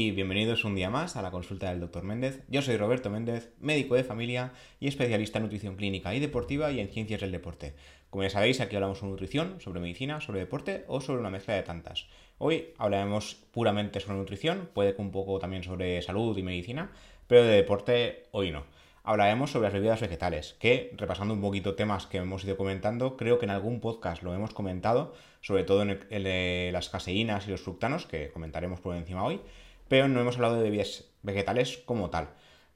y 0.00 0.12
bienvenidos 0.12 0.64
un 0.64 0.76
día 0.76 0.90
más 0.90 1.16
a 1.16 1.22
la 1.22 1.32
consulta 1.32 1.70
del 1.70 1.80
Dr. 1.80 2.04
Méndez. 2.04 2.44
Yo 2.46 2.62
soy 2.62 2.76
Roberto 2.76 3.10
Méndez, 3.10 3.50
médico 3.58 3.96
de 3.96 4.04
familia 4.04 4.52
y 4.78 4.86
especialista 4.86 5.38
en 5.38 5.42
nutrición 5.42 5.74
clínica 5.74 6.14
y 6.14 6.20
deportiva 6.20 6.70
y 6.70 6.78
en 6.78 6.88
ciencias 6.88 7.20
del 7.20 7.32
deporte. 7.32 7.74
Como 8.08 8.22
ya 8.22 8.30
sabéis, 8.30 8.60
aquí 8.60 8.76
hablamos 8.76 8.98
sobre 8.98 9.10
nutrición, 9.10 9.60
sobre 9.60 9.80
medicina, 9.80 10.20
sobre 10.20 10.38
deporte 10.38 10.84
o 10.86 11.00
sobre 11.00 11.18
una 11.18 11.30
mezcla 11.30 11.54
de 11.54 11.64
tantas. 11.64 12.06
Hoy 12.38 12.74
hablaremos 12.78 13.34
puramente 13.50 13.98
sobre 13.98 14.18
nutrición, 14.18 14.70
puede 14.72 14.94
que 14.94 15.02
un 15.02 15.10
poco 15.10 15.40
también 15.40 15.64
sobre 15.64 16.00
salud 16.00 16.38
y 16.38 16.44
medicina, 16.44 16.92
pero 17.26 17.42
de 17.42 17.56
deporte 17.56 18.26
hoy 18.30 18.52
no 18.52 18.66
hablaremos 19.08 19.50
sobre 19.50 19.68
las 19.68 19.72
bebidas 19.72 20.02
vegetales, 20.02 20.54
que 20.60 20.92
repasando 20.98 21.32
un 21.32 21.40
poquito 21.40 21.74
temas 21.74 22.06
que 22.06 22.18
hemos 22.18 22.44
ido 22.44 22.58
comentando, 22.58 23.16
creo 23.16 23.38
que 23.38 23.46
en 23.46 23.50
algún 23.50 23.80
podcast 23.80 24.22
lo 24.22 24.34
hemos 24.34 24.52
comentado, 24.52 25.14
sobre 25.40 25.64
todo 25.64 25.80
en 25.80 25.98
el, 26.10 26.24
de 26.24 26.68
las 26.74 26.90
caseínas 26.90 27.48
y 27.48 27.50
los 27.50 27.62
fructanos, 27.62 28.04
que 28.04 28.28
comentaremos 28.28 28.80
por 28.80 28.94
encima 28.94 29.24
hoy, 29.24 29.40
pero 29.88 30.08
no 30.08 30.20
hemos 30.20 30.36
hablado 30.36 30.56
de 30.56 30.62
bebidas 30.62 31.04
vegetales 31.22 31.78
como 31.84 32.10
tal. 32.10 32.28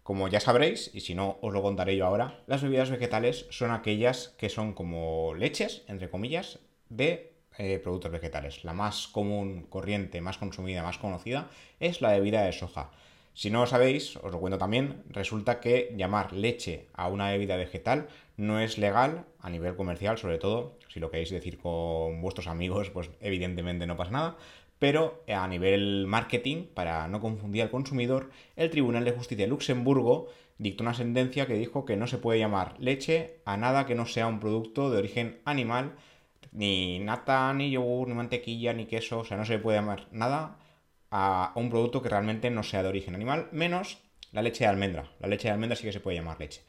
Como 0.03 0.27
ya 0.27 0.41
sabréis, 0.41 0.91
y 0.95 1.01
si 1.01 1.15
no 1.15 1.39
os 1.43 1.53
lo 1.53 1.63
contaré 1.63 1.97
yo 1.97 2.07
ahora, 2.07 2.43
las 2.47 2.63
bebidas 2.63 2.91
vegetales 2.91 3.47
son 3.51 3.71
aquellas 3.71 4.35
que 4.37 4.49
son 4.49 4.73
como 4.73 5.35
leches, 5.35 5.85
entre 5.87 6.11
comillas, 6.11 6.59
de 6.89 7.35
eh, 7.59 7.79
productos 7.79 8.11
vegetales. 8.11 8.65
La 8.65 8.73
más 8.73 9.07
común, 9.07 9.67
corriente, 9.69 10.21
más 10.21 10.39
consumida, 10.39 10.83
más 10.83 10.99
conocida 10.99 11.49
es 11.79 12.01
la 12.01 12.11
bebida 12.11 12.43
de 12.43 12.53
soja. 12.53 12.91
Si 13.35 13.49
no 13.49 13.61
lo 13.61 13.67
sabéis, 13.67 14.17
os 14.17 14.31
lo 14.31 14.41
cuento 14.41 14.59
también, 14.59 15.05
resulta 15.09 15.61
que 15.61 15.95
llamar 15.97 16.33
leche 16.33 16.89
a 16.93 17.09
una 17.09 17.31
bebida 17.31 17.57
vegetal 17.57 18.09
no 18.37 18.61
es 18.61 18.77
legal 18.77 19.25
a 19.41 19.49
nivel 19.49 19.75
comercial, 19.75 20.19
sobre 20.19 20.39
todo 20.39 20.79
si 20.89 21.01
lo 21.01 21.11
queréis 21.11 21.31
decir 21.31 21.59
con 21.59 22.21
vuestros 22.21 22.47
amigos, 22.47 22.91
pues 22.91 23.11
evidentemente 23.21 23.87
no 23.87 23.97
pasa 23.97 24.11
nada, 24.11 24.37
pero 24.83 25.23
a 25.29 25.47
nivel 25.47 26.09
marketing, 26.09 26.65
para 26.75 27.07
no 27.07 27.21
confundir 27.21 27.63
al 27.63 27.71
consumidor, 27.71 28.31
el 28.57 28.69
Tribunal 28.69 29.05
de 29.05 29.13
Justicia 29.13 29.45
de 29.45 29.49
Luxemburgo 29.49 30.27
dictó 30.59 30.83
una 30.83 30.93
sentencia 30.93 31.47
que 31.47 31.55
dijo 31.55 31.85
que 31.85 31.97
no 31.97 32.09
se 32.09 32.19
puede 32.19 32.41
llamar 32.41 32.75
leche 32.81 33.37
a 33.45 33.57
nada 33.57 33.87
que 33.87 33.95
no 33.95 34.07
sea 34.07 34.27
un 34.27 34.41
producto 34.41 34.91
de 34.91 34.99
origen 34.99 35.41
animal, 35.45 35.95
ni 36.51 36.99
nata, 36.99 37.55
ni 37.55 37.71
yogur, 37.71 38.09
ni 38.09 38.15
mantequilla, 38.15 38.73
ni 38.73 38.87
queso, 38.87 39.21
o 39.21 39.25
sea, 39.25 39.37
no 39.37 39.45
se 39.45 39.61
puede 39.61 39.79
llamar 39.79 40.09
nada 40.11 40.59
a 41.13 41.53
un 41.55 41.71
producto 41.71 42.03
que 42.03 42.09
realmente 42.09 42.51
no 42.51 42.65
sea 42.65 42.83
de 42.83 42.89
origen 42.89 43.15
animal, 43.15 43.51
menos 43.53 43.99
la 44.33 44.43
leche 44.43 44.65
de 44.65 44.71
almendra. 44.71 45.13
La 45.21 45.29
leche 45.29 45.47
de 45.47 45.53
almendra 45.53 45.77
sí 45.77 45.85
que 45.85 45.93
se 45.93 46.01
puede 46.01 46.17
llamar 46.17 46.41
leche. 46.41 46.63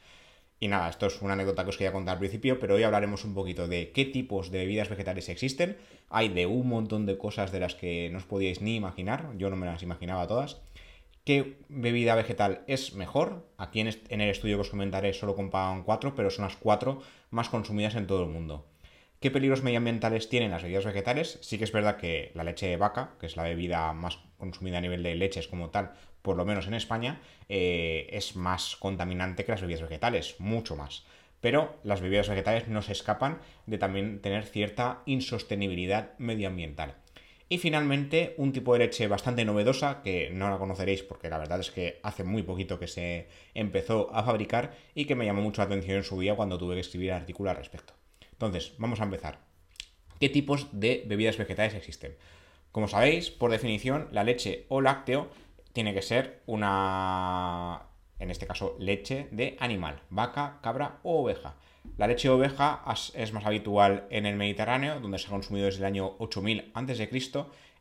Y 0.63 0.69
nada, 0.69 0.87
esto 0.87 1.07
es 1.07 1.21
una 1.21 1.33
anécdota 1.33 1.65
que 1.65 1.71
os 1.71 1.77
quería 1.77 1.91
contar 1.91 2.13
al 2.13 2.19
principio, 2.19 2.57
pero 2.57 2.75
hoy 2.75 2.83
hablaremos 2.83 3.25
un 3.25 3.33
poquito 3.33 3.67
de 3.67 3.91
qué 3.91 4.05
tipos 4.05 4.49
de 4.49 4.59
bebidas 4.59 4.87
vegetales 4.87 5.27
existen. 5.27 5.75
Hay 6.07 6.29
de 6.29 6.45
un 6.45 6.69
montón 6.69 7.05
de 7.05 7.17
cosas 7.17 7.51
de 7.51 7.59
las 7.59 7.75
que 7.75 8.09
no 8.13 8.19
os 8.19 8.23
podíais 8.23 8.61
ni 8.61 8.77
imaginar, 8.77 9.33
yo 9.35 9.49
no 9.49 9.57
me 9.57 9.65
las 9.65 9.83
imaginaba 9.83 10.25
todas. 10.25 10.61
¿Qué 11.25 11.57
bebida 11.67 12.15
vegetal 12.15 12.63
es 12.67 12.93
mejor? 12.93 13.45
Aquí 13.57 13.81
en 13.81 14.21
el 14.21 14.29
estudio 14.29 14.55
que 14.55 14.61
os 14.61 14.69
comentaré 14.69 15.11
solo 15.11 15.35
comparan 15.35 15.83
cuatro, 15.83 16.15
pero 16.15 16.29
son 16.29 16.45
las 16.45 16.55
cuatro 16.55 17.01
más 17.29 17.49
consumidas 17.49 17.95
en 17.95 18.07
todo 18.07 18.23
el 18.23 18.29
mundo. 18.29 18.65
¿Qué 19.19 19.31
peligros 19.31 19.63
medioambientales 19.63 20.29
tienen 20.29 20.51
las 20.51 20.63
bebidas 20.63 20.85
vegetales? 20.85 21.39
Sí 21.41 21.57
que 21.57 21.65
es 21.65 21.73
verdad 21.73 21.97
que 21.97 22.31
la 22.35 22.45
leche 22.45 22.67
de 22.67 22.77
vaca, 22.77 23.15
que 23.19 23.25
es 23.25 23.35
la 23.35 23.43
bebida 23.43 23.91
más 23.91 24.17
consumida 24.37 24.77
a 24.77 24.81
nivel 24.81 25.03
de 25.03 25.15
leches 25.15 25.49
como 25.49 25.71
tal, 25.71 25.91
por 26.23 26.37
lo 26.37 26.45
menos 26.45 26.65
en 26.65 26.73
España, 26.73 27.21
eh, 27.49 28.07
es 28.09 28.35
más 28.35 28.75
contaminante 28.77 29.45
que 29.45 29.51
las 29.51 29.61
bebidas 29.61 29.83
vegetales, 29.83 30.35
mucho 30.39 30.75
más. 30.75 31.05
Pero 31.41 31.75
las 31.83 32.01
bebidas 32.01 32.29
vegetales 32.29 32.69
no 32.69 32.81
se 32.81 32.93
escapan 32.93 33.39
de 33.67 33.77
también 33.77 34.21
tener 34.21 34.45
cierta 34.45 35.03
insostenibilidad 35.05 36.17
medioambiental. 36.17 36.95
Y 37.49 37.57
finalmente, 37.57 38.33
un 38.37 38.53
tipo 38.53 38.73
de 38.73 38.79
leche 38.79 39.07
bastante 39.07 39.43
novedosa, 39.43 40.01
que 40.01 40.29
no 40.31 40.49
la 40.49 40.57
conoceréis 40.57 41.03
porque 41.03 41.29
la 41.29 41.37
verdad 41.37 41.59
es 41.59 41.69
que 41.69 41.99
hace 42.01 42.23
muy 42.23 42.41
poquito 42.41 42.79
que 42.79 42.87
se 42.87 43.27
empezó 43.53 44.09
a 44.15 44.23
fabricar 44.23 44.75
y 44.95 45.05
que 45.05 45.15
me 45.15 45.25
llamó 45.25 45.41
mucho 45.41 45.61
la 45.61 45.65
atención 45.65 45.97
en 45.97 46.03
su 46.03 46.19
día 46.19 46.35
cuando 46.35 46.57
tuve 46.57 46.75
que 46.75 46.81
escribir 46.81 47.11
artículo 47.11 47.49
al 47.49 47.57
respecto. 47.57 47.93
Entonces, 48.31 48.73
vamos 48.77 49.01
a 49.01 49.03
empezar. 49.03 49.39
¿Qué 50.19 50.29
tipos 50.29 50.67
de 50.71 51.03
bebidas 51.05 51.37
vegetales 51.37 51.75
existen? 51.75 52.15
Como 52.71 52.87
sabéis, 52.87 53.29
por 53.29 53.51
definición, 53.51 54.07
la 54.11 54.23
leche 54.23 54.65
o 54.69 54.81
lácteo 54.81 55.29
tiene 55.73 55.93
que 55.93 56.01
ser 56.01 56.41
una, 56.45 57.81
en 58.19 58.31
este 58.31 58.47
caso, 58.47 58.75
leche 58.79 59.27
de 59.31 59.57
animal, 59.59 60.01
vaca, 60.09 60.59
cabra 60.61 60.99
o 61.03 61.23
oveja. 61.23 61.55
La 61.97 62.07
leche 62.07 62.29
de 62.29 62.33
oveja 62.35 62.83
es 63.13 63.33
más 63.33 63.45
habitual 63.45 64.07
en 64.09 64.25
el 64.25 64.37
Mediterráneo, 64.37 64.99
donde 64.99 65.19
se 65.19 65.27
ha 65.27 65.31
consumido 65.31 65.65
desde 65.65 65.79
el 65.79 65.85
año 65.85 66.15
8000 66.19 66.71
a.C. 66.73 67.09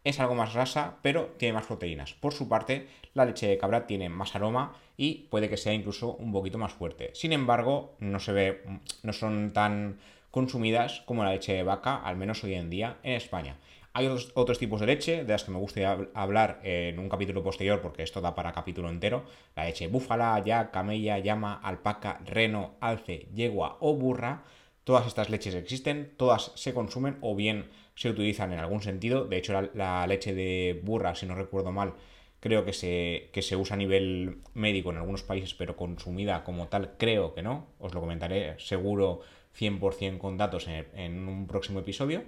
Es 0.05 0.19
algo 0.19 0.35
más 0.35 0.53
grasa, 0.53 0.97
pero 1.03 1.35
tiene 1.39 1.55
más 1.55 1.67
proteínas. 1.67 2.15
Por 2.15 2.33
su 2.33 2.49
parte, 2.49 2.89
la 3.15 3.25
leche 3.25 3.47
de 3.47 3.59
cabra 3.59 3.87
tiene 3.87 4.09
más 4.09 4.35
aroma 4.35 4.75
y 4.97 5.29
puede 5.31 5.49
que 5.49 5.57
sea 5.57 5.73
incluso 5.73 6.15
un 6.15 6.33
poquito 6.33 6.59
más 6.59 6.73
fuerte. 6.73 7.11
Sin 7.15 7.33
embargo, 7.33 7.95
no 8.01 8.19
se 8.19 8.33
ve, 8.33 8.63
no 9.05 9.13
son 9.13 9.53
tan 9.53 10.01
consumidas 10.33 11.03
como 11.07 11.23
la 11.23 11.31
leche 11.31 11.53
de 11.53 11.63
vaca, 11.63 11.97
al 11.97 12.17
menos 12.17 12.43
hoy 12.43 12.55
en 12.55 12.71
día 12.71 12.97
en 13.05 13.13
España. 13.13 13.59
Hay 13.95 14.07
otros, 14.07 14.59
tipos 14.59 14.81
de 14.81 14.87
leche, 14.87 15.25
de 15.25 15.33
las 15.33 15.45
que 15.45 15.51
me 15.51 15.59
gustaría 15.59 16.09
hablar 16.15 16.61
en 16.63 16.99
un 16.99 17.11
capítulo 17.11 17.43
posterior, 17.43 17.83
porque 17.83 18.03
esto 18.03 18.23
da 18.23 18.35
para 18.35 18.53
capítulo 18.53 18.89
entero. 18.89 19.25
La 19.55 19.67
leche 19.67 19.87
búfala, 19.89 20.43
ya, 20.43 20.71
camella, 20.71 21.19
llama, 21.19 21.61
alpaca, 21.63 22.19
reno, 22.25 22.77
alce, 22.81 23.29
yegua 23.35 23.77
o 23.81 23.95
burra. 23.95 24.45
Todas 24.85 25.07
estas 25.07 25.29
leches 25.29 25.55
existen, 25.55 26.15
todas 26.17 26.53
se 26.55 26.73
consumen 26.73 27.19
o 27.21 27.37
bien 27.37 27.69
se 27.95 28.09
utilizan 28.09 28.55
en 28.55 28.61
algún 28.61 28.81
sentido. 28.81 29.27
De 29.27 29.37
hecho, 29.37 29.53
la, 29.75 30.07
leche 30.07 30.35
de 30.35 30.81
burra, 30.83 31.15
si 31.15 31.27
no 31.27 31.35
recuerdo 31.35 31.71
mal, 31.71 31.93
creo 32.41 32.65
que 32.65 32.73
se, 32.73 33.29
que 33.35 33.43
se 33.43 33.57
usa 33.57 33.75
a 33.75 33.79
nivel 33.79 34.39
médico 34.55 34.91
en 34.91 34.97
algunos 34.97 35.23
países, 35.23 35.53
pero 35.53 35.77
consumida 35.77 36.45
como 36.45 36.69
tal, 36.69 36.97
creo 36.97 37.35
que 37.35 37.43
no. 37.43 37.67
Os 37.79 37.93
lo 37.93 38.01
comentaré 38.01 38.59
seguro 38.59 39.21
100% 39.59 40.19
con 40.19 40.37
datos 40.39 40.67
en, 40.69 41.29
un 41.29 41.47
próximo 41.47 41.81
episodio. 41.81 42.25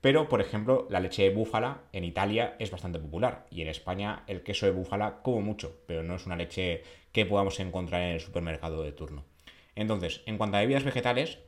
Pero, 0.00 0.28
por 0.28 0.40
ejemplo, 0.40 0.86
la 0.90 1.00
leche 1.00 1.22
de 1.22 1.30
búfala 1.30 1.82
en 1.92 2.04
Italia 2.04 2.54
es 2.58 2.70
bastante 2.70 3.00
popular 3.00 3.46
y 3.50 3.62
en 3.62 3.68
España 3.68 4.22
el 4.28 4.42
queso 4.42 4.66
de 4.66 4.72
búfala 4.72 5.22
como 5.22 5.40
mucho, 5.40 5.80
pero 5.86 6.02
no 6.02 6.14
es 6.14 6.26
una 6.26 6.36
leche 6.36 6.82
que 7.12 7.26
podamos 7.26 7.58
encontrar 7.58 8.02
en 8.02 8.14
el 8.14 8.20
supermercado 8.20 8.82
de 8.82 8.92
turno. 8.92 9.24
Entonces, 9.74 10.22
en 10.26 10.38
cuanto 10.38 10.56
a 10.56 10.60
bebidas 10.60 10.84
vegetales, 10.84 11.38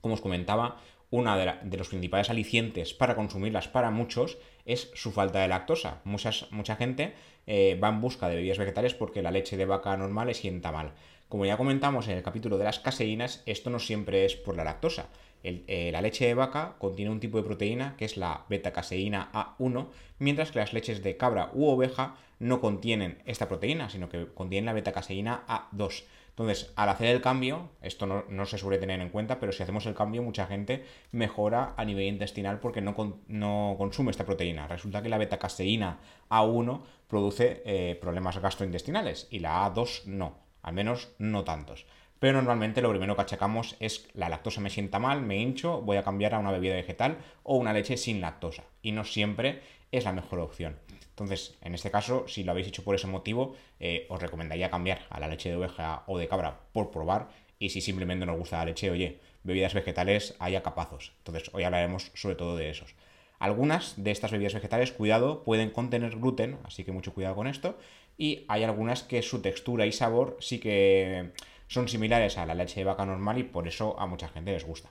como 0.00 0.14
os 0.14 0.20
comentaba, 0.20 0.80
una 1.10 1.36
de, 1.36 1.78
los 1.78 1.88
principales 1.88 2.28
alicientes 2.28 2.92
para 2.92 3.14
consumirlas 3.14 3.68
para 3.68 3.90
muchos 3.90 4.36
es 4.66 4.90
su 4.94 5.10
falta 5.10 5.40
de 5.40 5.48
lactosa. 5.48 6.02
mucha 6.04 6.76
gente 6.76 7.14
eh, 7.46 7.78
va 7.82 7.88
en 7.88 8.02
busca 8.02 8.28
de 8.28 8.36
bebidas 8.36 8.58
vegetales 8.58 8.92
porque 8.92 9.22
la 9.22 9.30
leche 9.30 9.56
de 9.56 9.64
vaca 9.64 9.96
normal 9.96 10.26
le 10.26 10.34
sienta 10.34 10.70
mal. 10.70 10.92
Como 11.28 11.46
ya 11.46 11.56
comentamos 11.56 12.08
en 12.08 12.16
el 12.16 12.22
capítulo 12.22 12.58
de 12.58 12.64
las 12.64 12.78
caseínas, 12.78 13.42
esto 13.46 13.70
no 13.70 13.78
siempre 13.78 14.24
es 14.24 14.36
por 14.36 14.56
la 14.56 14.64
lactosa. 14.64 15.08
Eh, 15.42 15.90
la 15.92 16.00
leche 16.00 16.26
de 16.26 16.34
vaca 16.34 16.74
contiene 16.78 17.10
un 17.10 17.20
tipo 17.20 17.38
de 17.38 17.44
proteína 17.44 17.96
que 17.96 18.04
es 18.04 18.16
la 18.16 18.44
beta-caseína 18.48 19.30
A1, 19.32 19.88
mientras 20.18 20.50
que 20.50 20.58
las 20.58 20.72
leches 20.72 21.02
de 21.02 21.16
cabra 21.16 21.50
u 21.54 21.68
oveja 21.68 22.16
no 22.38 22.60
contienen 22.60 23.22
esta 23.24 23.48
proteína, 23.48 23.88
sino 23.90 24.08
que 24.08 24.26
contienen 24.26 24.66
la 24.66 24.72
beta-caseína 24.72 25.44
A2. 25.46 26.04
Entonces, 26.30 26.72
al 26.76 26.88
hacer 26.88 27.08
el 27.08 27.20
cambio, 27.20 27.70
esto 27.82 28.06
no, 28.06 28.46
se 28.46 28.58
suele 28.58 28.78
tener 28.78 29.00
en 29.00 29.10
cuenta, 29.10 29.40
pero 29.40 29.50
si 29.50 29.64
hacemos 29.64 29.86
el 29.86 29.94
cambio, 29.94 30.22
mucha 30.22 30.46
gente 30.46 30.84
mejora 31.10 31.74
a 31.76 31.84
nivel 31.84 32.06
intestinal 32.06 32.60
porque 32.60 32.80
no, 32.80 32.94
no 33.26 33.74
consume 33.76 34.12
esta 34.12 34.24
proteína. 34.24 34.68
Resulta 34.68 35.02
que 35.02 35.08
la 35.08 35.18
beta-caseína 35.18 35.98
A1 36.30 36.80
produce 37.08 37.62
eh, 37.64 37.98
problemas 38.00 38.38
gastrointestinales 38.38 39.26
y 39.30 39.40
la 39.40 39.66
A2 39.66 40.04
no 40.04 40.48
al 40.62 40.74
menos 40.74 41.08
no 41.18 41.44
tantos. 41.44 41.86
Pero 42.20 42.38
normalmente 42.38 42.82
lo 42.82 42.90
primero 42.90 43.14
que 43.14 43.22
achacamos 43.22 43.76
es 43.80 44.08
la 44.14 44.28
lactosa 44.28 44.60
me 44.60 44.70
sienta 44.70 44.98
mal, 44.98 45.22
me 45.22 45.38
hincho, 45.38 45.82
voy 45.82 45.96
a 45.96 46.02
cambiar 46.02 46.34
a 46.34 46.38
una 46.38 46.50
bebida 46.50 46.74
vegetal 46.74 47.18
o 47.44 47.56
una 47.56 47.72
leche 47.72 47.96
sin 47.96 48.20
lactosa. 48.20 48.64
Y 48.82 48.92
no 48.92 49.04
siempre 49.04 49.62
es 49.92 50.04
la 50.04 50.12
mejor 50.12 50.40
opción. 50.40 50.76
Entonces, 51.10 51.56
en 51.62 51.74
este 51.74 51.90
caso, 51.90 52.26
si 52.28 52.44
lo 52.44 52.52
habéis 52.52 52.68
hecho 52.68 52.84
por 52.84 52.94
ese 52.94 53.06
motivo, 53.06 53.56
eh, 53.80 54.06
os 54.08 54.20
recomendaría 54.20 54.70
cambiar 54.70 55.06
a 55.10 55.18
la 55.18 55.28
leche 55.28 55.48
de 55.48 55.56
oveja 55.56 56.04
o 56.06 56.18
de 56.18 56.28
cabra 56.28 56.60
por 56.72 56.90
probar. 56.90 57.28
Y 57.58 57.70
si 57.70 57.80
simplemente 57.80 58.24
nos 58.24 58.38
gusta 58.38 58.58
la 58.58 58.66
leche, 58.66 58.90
oye, 58.90 59.18
bebidas 59.42 59.74
vegetales 59.74 60.36
haya 60.38 60.62
capazos. 60.62 61.12
Entonces, 61.18 61.50
hoy 61.52 61.64
hablaremos 61.64 62.10
sobre 62.14 62.36
todo 62.36 62.56
de 62.56 62.70
esos. 62.70 62.94
Algunas 63.38 64.02
de 64.02 64.10
estas 64.10 64.32
bebidas 64.32 64.54
vegetales, 64.54 64.92
cuidado, 64.92 65.44
pueden 65.44 65.70
contener 65.70 66.16
gluten, 66.16 66.58
así 66.64 66.84
que 66.84 66.92
mucho 66.92 67.14
cuidado 67.14 67.36
con 67.36 67.46
esto. 67.46 67.78
Y 68.16 68.44
hay 68.48 68.64
algunas 68.64 69.04
que 69.04 69.22
su 69.22 69.42
textura 69.42 69.86
y 69.86 69.92
sabor 69.92 70.36
sí 70.40 70.58
que 70.58 71.30
son 71.68 71.88
similares 71.88 72.36
a 72.38 72.46
la 72.46 72.54
leche 72.54 72.80
de 72.80 72.84
vaca 72.84 73.06
normal 73.06 73.38
y 73.38 73.44
por 73.44 73.68
eso 73.68 73.98
a 74.00 74.06
mucha 74.06 74.28
gente 74.28 74.52
les 74.52 74.64
gusta. 74.64 74.90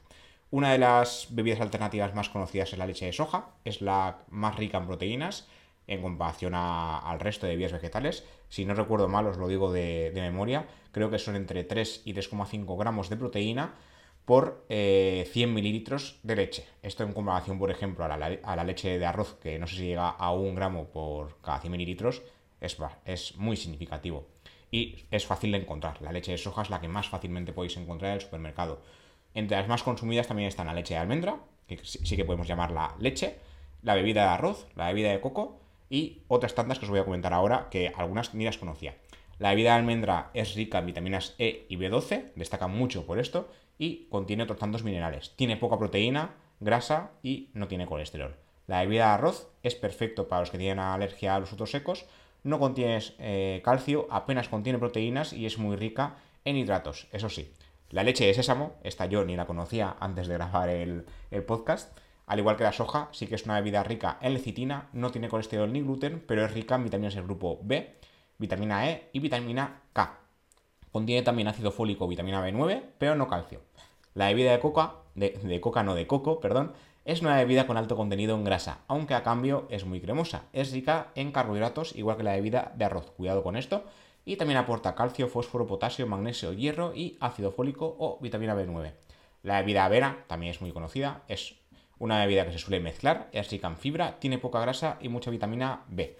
Una 0.49 0.71
de 0.71 0.77
las 0.77 1.27
bebidas 1.31 1.59
alternativas 1.59 2.15
más 2.15 2.29
conocidas 2.29 2.71
es 2.71 2.79
la 2.79 2.87
leche 2.87 3.05
de 3.05 3.13
soja, 3.13 3.49
es 3.65 3.81
la 3.81 4.19
más 4.29 4.55
rica 4.55 4.77
en 4.77 4.87
proteínas 4.87 5.47
en 5.87 6.01
comparación 6.01 6.53
al 6.53 7.19
resto 7.19 7.45
de 7.45 7.53
bebidas 7.53 7.71
vegetales. 7.71 8.25
Si 8.49 8.65
no 8.65 8.73
recuerdo 8.73 9.07
mal, 9.07 9.25
os 9.27 9.37
lo 9.37 9.47
digo 9.47 9.71
de, 9.71 10.11
memoria, 10.13 10.67
creo 10.91 11.09
que 11.09 11.17
son 11.17 11.35
entre 11.35 11.63
3 11.63 12.01
y 12.05 12.13
3,5 12.13 12.77
gramos 12.77 13.09
de 13.09 13.17
proteína 13.17 13.75
por 14.25 14.65
100 14.67 14.69
eh, 14.69 15.47
mililitros 15.47 16.19
de 16.23 16.35
leche. 16.35 16.65
Esto 16.83 17.03
en 17.03 17.13
comparación, 17.13 17.57
por 17.57 17.71
ejemplo, 17.71 18.03
a 18.03 18.17
la, 18.17 18.63
leche 18.65 18.99
de 18.99 19.05
arroz, 19.05 19.37
que 19.41 19.57
no 19.57 19.67
sé 19.67 19.77
si 19.77 19.85
llega 19.85 20.09
a 20.09 20.33
un 20.33 20.55
gramo 20.55 20.89
por 20.89 21.39
cada 21.41 21.61
100 21.61 21.71
mililitros, 21.71 22.21
es, 22.59 22.77
es 23.05 23.37
muy 23.37 23.55
significativo. 23.55 24.27
Y 24.71 25.05
es 25.11 25.25
fácil 25.25 25.51
de 25.51 25.59
encontrar. 25.59 26.01
La 26.01 26.11
leche 26.11 26.31
de 26.31 26.37
soja 26.37 26.61
es 26.61 26.69
la 26.69 26.81
que 26.81 26.87
más 26.87 27.09
fácilmente 27.09 27.53
podéis 27.53 27.77
encontrar 27.77 28.11
en 28.11 28.15
el 28.15 28.21
supermercado. 28.21 28.81
Entre 29.33 29.57
las 29.57 29.67
más 29.67 29.83
consumidas 29.83 30.27
también 30.27 30.49
están 30.49 30.67
la 30.67 30.73
leche 30.73 30.93
de 30.93 30.99
almendra, 30.99 31.37
que 31.67 31.79
sí 31.83 32.15
que 32.15 32.25
podemos 32.25 32.47
llamarla 32.47 32.95
leche, 32.99 33.37
la 33.83 33.95
bebida 33.95 34.23
de 34.23 34.29
arroz, 34.29 34.67
la 34.75 34.87
bebida 34.87 35.11
de 35.11 35.21
coco 35.21 35.59
y 35.89 36.23
otras 36.27 36.55
tantas 36.55 36.79
que 36.79 36.85
os 36.85 36.91
voy 36.91 36.99
a 36.99 37.05
comentar 37.05 37.33
ahora 37.33 37.67
que 37.69 37.93
algunas 37.95 38.33
ni 38.33 38.45
las 38.45 38.57
conocía. 38.57 38.95
La 39.39 39.51
bebida 39.51 39.71
de 39.71 39.77
almendra 39.77 40.31
es 40.33 40.55
rica 40.55 40.79
en 40.79 40.87
vitaminas 40.87 41.35
E 41.37 41.65
y 41.69 41.77
B12, 41.77 42.33
destaca 42.35 42.67
mucho 42.67 43.05
por 43.05 43.19
esto, 43.19 43.49
y 43.77 44.07
contiene 44.09 44.43
otros 44.43 44.59
tantos 44.59 44.83
minerales. 44.83 45.33
Tiene 45.35 45.57
poca 45.57 45.77
proteína, 45.77 46.35
grasa 46.59 47.11
y 47.21 47.49
no 47.53 47.67
tiene 47.67 47.85
colesterol. 47.85 48.35
La 48.65 48.81
bebida 48.81 49.07
de 49.07 49.13
arroz 49.13 49.47
es 49.63 49.75
perfecto 49.75 50.27
para 50.27 50.41
los 50.41 50.51
que 50.51 50.57
tienen 50.57 50.79
alergia 50.79 51.35
a 51.35 51.39
los 51.39 51.49
frutos 51.49 51.71
secos, 51.71 52.05
no 52.47 52.59
contiene 52.59 52.99
eh, 53.19 53.61
calcio, 53.63 54.07
apenas 54.09 54.47
contiene 54.47 54.79
proteínas 54.79 55.33
y 55.33 55.45
es 55.45 55.57
muy 55.57 55.75
rica 55.75 56.15
en 56.45 56.55
hidratos, 56.55 57.07
eso 57.11 57.29
sí. 57.29 57.51
La 57.89 58.03
leche 58.03 58.25
de 58.25 58.33
sésamo, 58.33 58.75
esta 58.83 59.05
yo 59.05 59.25
ni 59.25 59.35
la 59.35 59.45
conocía 59.45 59.95
antes 59.99 60.27
de 60.27 60.33
grabar 60.35 60.69
el, 60.69 61.05
el 61.29 61.43
podcast, 61.43 61.97
al 62.25 62.39
igual 62.39 62.55
que 62.55 62.63
la 62.63 62.71
soja, 62.71 63.09
sí 63.11 63.27
que 63.27 63.35
es 63.35 63.43
una 63.43 63.55
bebida 63.55 63.83
rica 63.83 64.17
en 64.21 64.33
lecitina, 64.33 64.87
no 64.93 65.11
tiene 65.11 65.29
colesterol 65.29 65.71
ni 65.71 65.81
gluten, 65.81 66.23
pero 66.25 66.45
es 66.45 66.53
rica 66.53 66.75
en 66.75 66.85
vitaminas 66.85 67.15
del 67.15 67.25
grupo 67.25 67.59
B, 67.63 67.95
vitamina 68.37 68.89
E 68.89 69.09
y 69.11 69.19
vitamina 69.19 69.81
K. 69.93 70.17
Contiene 70.91 71.23
también 71.23 71.49
ácido 71.49 71.71
fólico, 71.71 72.07
vitamina 72.07 72.45
B9, 72.45 72.81
pero 72.97 73.15
no 73.15 73.27
calcio. 73.27 73.61
La 74.13 74.27
bebida 74.27 74.51
de 74.51 74.59
coca, 74.59 74.95
de, 75.15 75.59
coca 75.61 75.83
no 75.83 75.95
de 75.95 76.07
coco, 76.07 76.39
perdón, 76.39 76.73
es 77.07 77.21
una 77.21 77.37
bebida 77.37 77.65
con 77.65 77.77
alto 77.77 77.95
contenido 77.95 78.35
en 78.35 78.43
grasa, 78.43 78.79
aunque 78.89 79.13
a 79.13 79.23
cambio 79.23 79.65
es 79.69 79.85
muy 79.85 80.01
cremosa. 80.01 80.43
Es 80.51 80.73
rica 80.73 81.07
en 81.15 81.31
carbohidratos, 81.31 81.95
igual 81.95 82.17
que 82.17 82.23
la 82.23 82.33
bebida 82.33 82.73
de 82.75 82.83
arroz. 82.83 83.11
Cuidado 83.11 83.43
con 83.43 83.55
esto. 83.55 83.85
Y 84.25 84.35
también 84.35 84.57
aporta 84.57 84.93
calcio, 84.93 85.29
fósforo, 85.29 85.65
potasio, 85.65 86.05
magnesio, 86.05 86.51
hierro 86.51 86.93
y 86.93 87.17
ácido 87.21 87.51
fólico 87.51 87.95
o 87.97 88.19
vitamina 88.21 88.55
B9. 88.55 88.91
La 89.43 89.61
bebida 89.61 89.85
avena 89.85 90.25
también 90.27 90.51
es 90.51 90.59
muy 90.59 90.73
conocida. 90.73 91.21
Es 91.29 91.55
una 91.97 92.19
bebida 92.19 92.45
que 92.45 92.51
se 92.51 92.59
suele 92.59 92.81
mezclar, 92.81 93.29
es 93.31 93.49
rica 93.51 93.69
en 93.69 93.77
fibra, 93.77 94.19
tiene 94.19 94.37
poca 94.37 94.59
grasa 94.59 94.97
y 94.99 95.07
mucha 95.07 95.31
vitamina 95.31 95.85
B. 95.87 96.17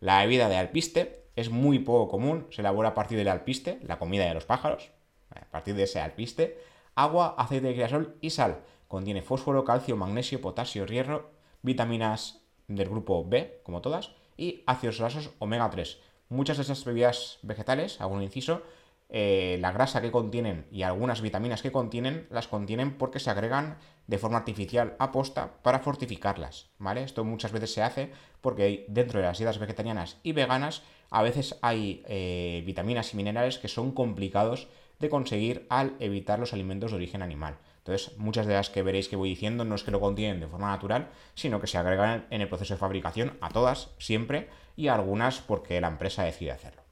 La 0.00 0.20
bebida 0.20 0.50
de 0.50 0.58
alpiste 0.58 1.22
es 1.34 1.48
muy 1.48 1.78
poco 1.78 2.10
común, 2.10 2.46
se 2.50 2.60
elabora 2.60 2.90
a 2.90 2.94
partir 2.94 3.16
del 3.16 3.28
alpiste, 3.28 3.78
la 3.84 3.98
comida 3.98 4.26
de 4.26 4.34
los 4.34 4.44
pájaros, 4.44 4.90
a 5.30 5.46
partir 5.46 5.74
de 5.76 5.84
ese 5.84 5.98
alpiste, 5.98 6.58
agua, 6.94 7.34
aceite 7.38 7.68
de 7.68 7.74
girasol 7.74 8.16
y 8.20 8.28
sal. 8.28 8.60
Contiene 8.88 9.22
fósforo, 9.22 9.64
calcio, 9.64 9.96
magnesio, 9.96 10.40
potasio, 10.40 10.86
hierro, 10.86 11.30
vitaminas 11.62 12.42
del 12.68 12.88
grupo 12.88 13.24
B, 13.24 13.60
como 13.62 13.80
todas, 13.80 14.12
y 14.36 14.62
ácidos 14.66 14.98
grasos 14.98 15.30
omega 15.38 15.70
3. 15.70 15.98
Muchas 16.28 16.56
de 16.56 16.64
esas 16.64 16.84
bebidas 16.84 17.38
vegetales, 17.42 18.00
un 18.00 18.22
inciso, 18.22 18.62
eh, 19.08 19.58
la 19.60 19.70
grasa 19.70 20.00
que 20.00 20.10
contienen 20.10 20.66
y 20.72 20.82
algunas 20.82 21.20
vitaminas 21.20 21.62
que 21.62 21.70
contienen 21.70 22.26
las 22.28 22.48
contienen 22.48 22.98
porque 22.98 23.20
se 23.20 23.30
agregan 23.30 23.78
de 24.08 24.18
forma 24.18 24.38
artificial 24.38 24.96
a 24.98 25.12
posta 25.12 25.62
para 25.62 25.78
fortificarlas, 25.78 26.70
¿vale? 26.78 27.04
Esto 27.04 27.24
muchas 27.24 27.52
veces 27.52 27.72
se 27.72 27.82
hace 27.82 28.10
porque 28.40 28.84
dentro 28.88 29.20
de 29.20 29.26
las 29.26 29.38
dietas 29.38 29.60
vegetarianas 29.60 30.18
y 30.24 30.32
veganas 30.32 30.82
a 31.10 31.22
veces 31.22 31.56
hay 31.62 32.02
eh, 32.08 32.64
vitaminas 32.66 33.14
y 33.14 33.16
minerales 33.16 33.58
que 33.58 33.68
son 33.68 33.92
complicados 33.92 34.66
de 34.98 35.08
conseguir 35.08 35.66
al 35.68 35.94
evitar 36.00 36.40
los 36.40 36.52
alimentos 36.52 36.90
de 36.90 36.96
origen 36.96 37.22
animal. 37.22 37.58
Entonces, 37.86 38.18
muchas 38.18 38.46
de 38.46 38.54
las 38.54 38.68
que 38.68 38.82
veréis 38.82 39.06
que 39.06 39.14
voy 39.14 39.28
diciendo 39.28 39.64
no 39.64 39.76
es 39.76 39.84
que 39.84 39.92
lo 39.92 40.00
contienen 40.00 40.40
de 40.40 40.48
forma 40.48 40.70
natural, 40.70 41.08
sino 41.36 41.60
que 41.60 41.68
se 41.68 41.78
agregan 41.78 42.26
en 42.30 42.40
el 42.40 42.48
proceso 42.48 42.74
de 42.74 42.80
fabricación 42.80 43.38
a 43.40 43.50
todas, 43.50 43.90
siempre, 43.98 44.48
y 44.74 44.88
a 44.88 44.96
algunas 44.96 45.38
porque 45.38 45.80
la 45.80 45.86
empresa 45.86 46.24
decide 46.24 46.50
hacerlo. 46.50 46.82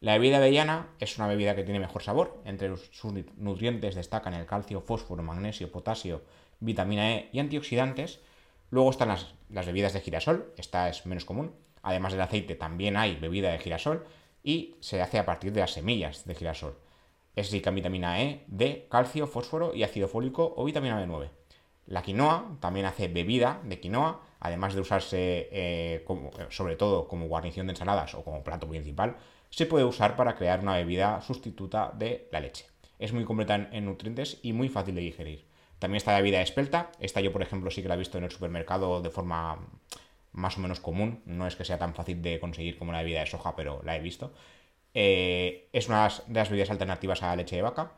La 0.00 0.14
bebida 0.14 0.38
avellana 0.38 0.88
es 0.98 1.16
una 1.16 1.28
bebida 1.28 1.54
que 1.54 1.62
tiene 1.62 1.78
mejor 1.78 2.02
sabor. 2.02 2.42
Entre 2.44 2.76
sus 2.76 3.12
nutrientes 3.36 3.94
destacan 3.94 4.34
el 4.34 4.46
calcio, 4.46 4.80
fósforo, 4.80 5.22
magnesio, 5.22 5.70
potasio, 5.70 6.22
vitamina 6.58 7.12
E 7.12 7.28
y 7.32 7.38
antioxidantes. 7.38 8.18
Luego 8.70 8.90
están 8.90 9.08
las, 9.10 9.34
las, 9.48 9.66
bebidas 9.66 9.92
de 9.92 10.00
girasol, 10.00 10.52
esta 10.56 10.88
es 10.88 11.06
menos 11.06 11.24
común. 11.24 11.54
Además 11.84 12.14
del 12.14 12.22
aceite 12.22 12.56
también 12.56 12.96
hay 12.96 13.14
bebida 13.14 13.52
de 13.52 13.60
girasol 13.60 14.04
y 14.42 14.74
se 14.80 15.00
hace 15.00 15.20
a 15.20 15.24
partir 15.24 15.52
de 15.52 15.60
las 15.60 15.70
semillas 15.70 16.24
de 16.24 16.34
girasol. 16.34 16.76
Es 17.34 17.50
rica 17.50 17.70
en 17.70 17.76
vitamina 17.76 18.22
E, 18.22 18.44
D, 18.46 18.86
calcio, 18.90 19.26
fósforo 19.26 19.74
y 19.74 19.82
ácido 19.82 20.08
fólico 20.08 20.52
o 20.56 20.64
vitamina 20.64 21.02
B9. 21.04 21.30
La 21.86 22.02
quinoa 22.02 22.58
también 22.60 22.86
hace 22.86 23.08
bebida 23.08 23.60
de 23.64 23.80
quinoa, 23.80 24.20
además 24.40 24.74
de 24.74 24.80
usarse 24.80 25.48
eh, 25.50 26.04
sobre 26.50 26.76
todo 26.76 27.08
como 27.08 27.26
guarnición 27.26 27.66
de 27.66 27.72
ensaladas 27.72 28.14
o 28.14 28.22
como 28.22 28.44
plato 28.44 28.68
principal, 28.68 29.16
se 29.50 29.66
puede 29.66 29.84
usar 29.84 30.16
para 30.16 30.36
crear 30.36 30.60
una 30.60 30.76
bebida 30.76 31.20
sustituta 31.20 31.92
de 31.94 32.28
la 32.32 32.40
leche. 32.40 32.66
Es 32.98 33.12
muy 33.12 33.24
completa 33.24 33.68
en 33.72 33.84
nutrientes 33.84 34.38
y 34.42 34.52
muy 34.52 34.68
fácil 34.68 34.94
de 34.94 35.00
digerir. 35.00 35.44
También 35.78 35.96
está 35.96 36.12
la 36.12 36.18
bebida 36.18 36.40
espelta. 36.40 36.92
Esta 37.00 37.20
yo, 37.20 37.32
por 37.32 37.42
ejemplo, 37.42 37.70
sí 37.70 37.82
que 37.82 37.88
la 37.88 37.94
he 37.94 37.98
visto 37.98 38.16
en 38.16 38.24
el 38.24 38.30
supermercado 38.30 39.02
de 39.02 39.10
forma 39.10 39.58
más 40.30 40.56
o 40.56 40.60
menos 40.60 40.78
común. 40.78 41.22
No 41.26 41.46
es 41.46 41.56
que 41.56 41.64
sea 41.64 41.78
tan 41.78 41.94
fácil 41.94 42.22
de 42.22 42.38
conseguir 42.38 42.78
como 42.78 42.92
la 42.92 42.98
bebida 42.98 43.20
de 43.20 43.26
soja, 43.26 43.56
pero 43.56 43.82
la 43.84 43.96
he 43.96 44.00
visto. 44.00 44.32
Eh, 44.94 45.68
es 45.72 45.88
una 45.88 46.08
de 46.08 46.34
las 46.34 46.50
bebidas 46.50 46.70
alternativas 46.70 47.22
a 47.22 47.28
la 47.28 47.36
leche 47.36 47.56
de 47.56 47.62
vaca, 47.62 47.92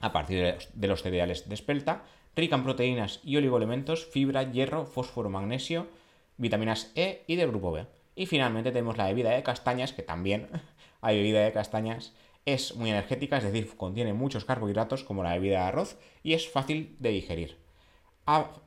a 0.00 0.12
partir 0.12 0.56
de 0.72 0.88
los 0.88 1.02
cereales 1.02 1.48
de 1.48 1.54
espelta, 1.54 2.04
rica 2.36 2.56
en 2.56 2.64
proteínas 2.64 3.20
y 3.24 3.36
oligoelementos, 3.36 4.06
fibra, 4.06 4.50
hierro, 4.50 4.86
fósforo, 4.86 5.30
magnesio, 5.30 5.88
vitaminas 6.36 6.92
E 6.94 7.24
y 7.26 7.36
del 7.36 7.48
grupo 7.48 7.72
B. 7.72 7.86
Y 8.14 8.26
finalmente 8.26 8.72
tenemos 8.72 8.96
la 8.96 9.06
bebida 9.06 9.30
de 9.30 9.42
castañas, 9.42 9.92
que 9.92 10.02
también 10.02 10.48
hay 11.00 11.16
bebida 11.16 11.40
de 11.40 11.52
castañas, 11.52 12.14
es 12.46 12.74
muy 12.76 12.90
energética, 12.90 13.36
es 13.36 13.44
decir, 13.44 13.76
contiene 13.76 14.12
muchos 14.12 14.44
carbohidratos 14.44 15.04
como 15.04 15.22
la 15.22 15.34
bebida 15.34 15.60
de 15.60 15.64
arroz 15.66 15.98
y 16.22 16.32
es 16.32 16.48
fácil 16.48 16.96
de 16.98 17.10
digerir. 17.10 17.58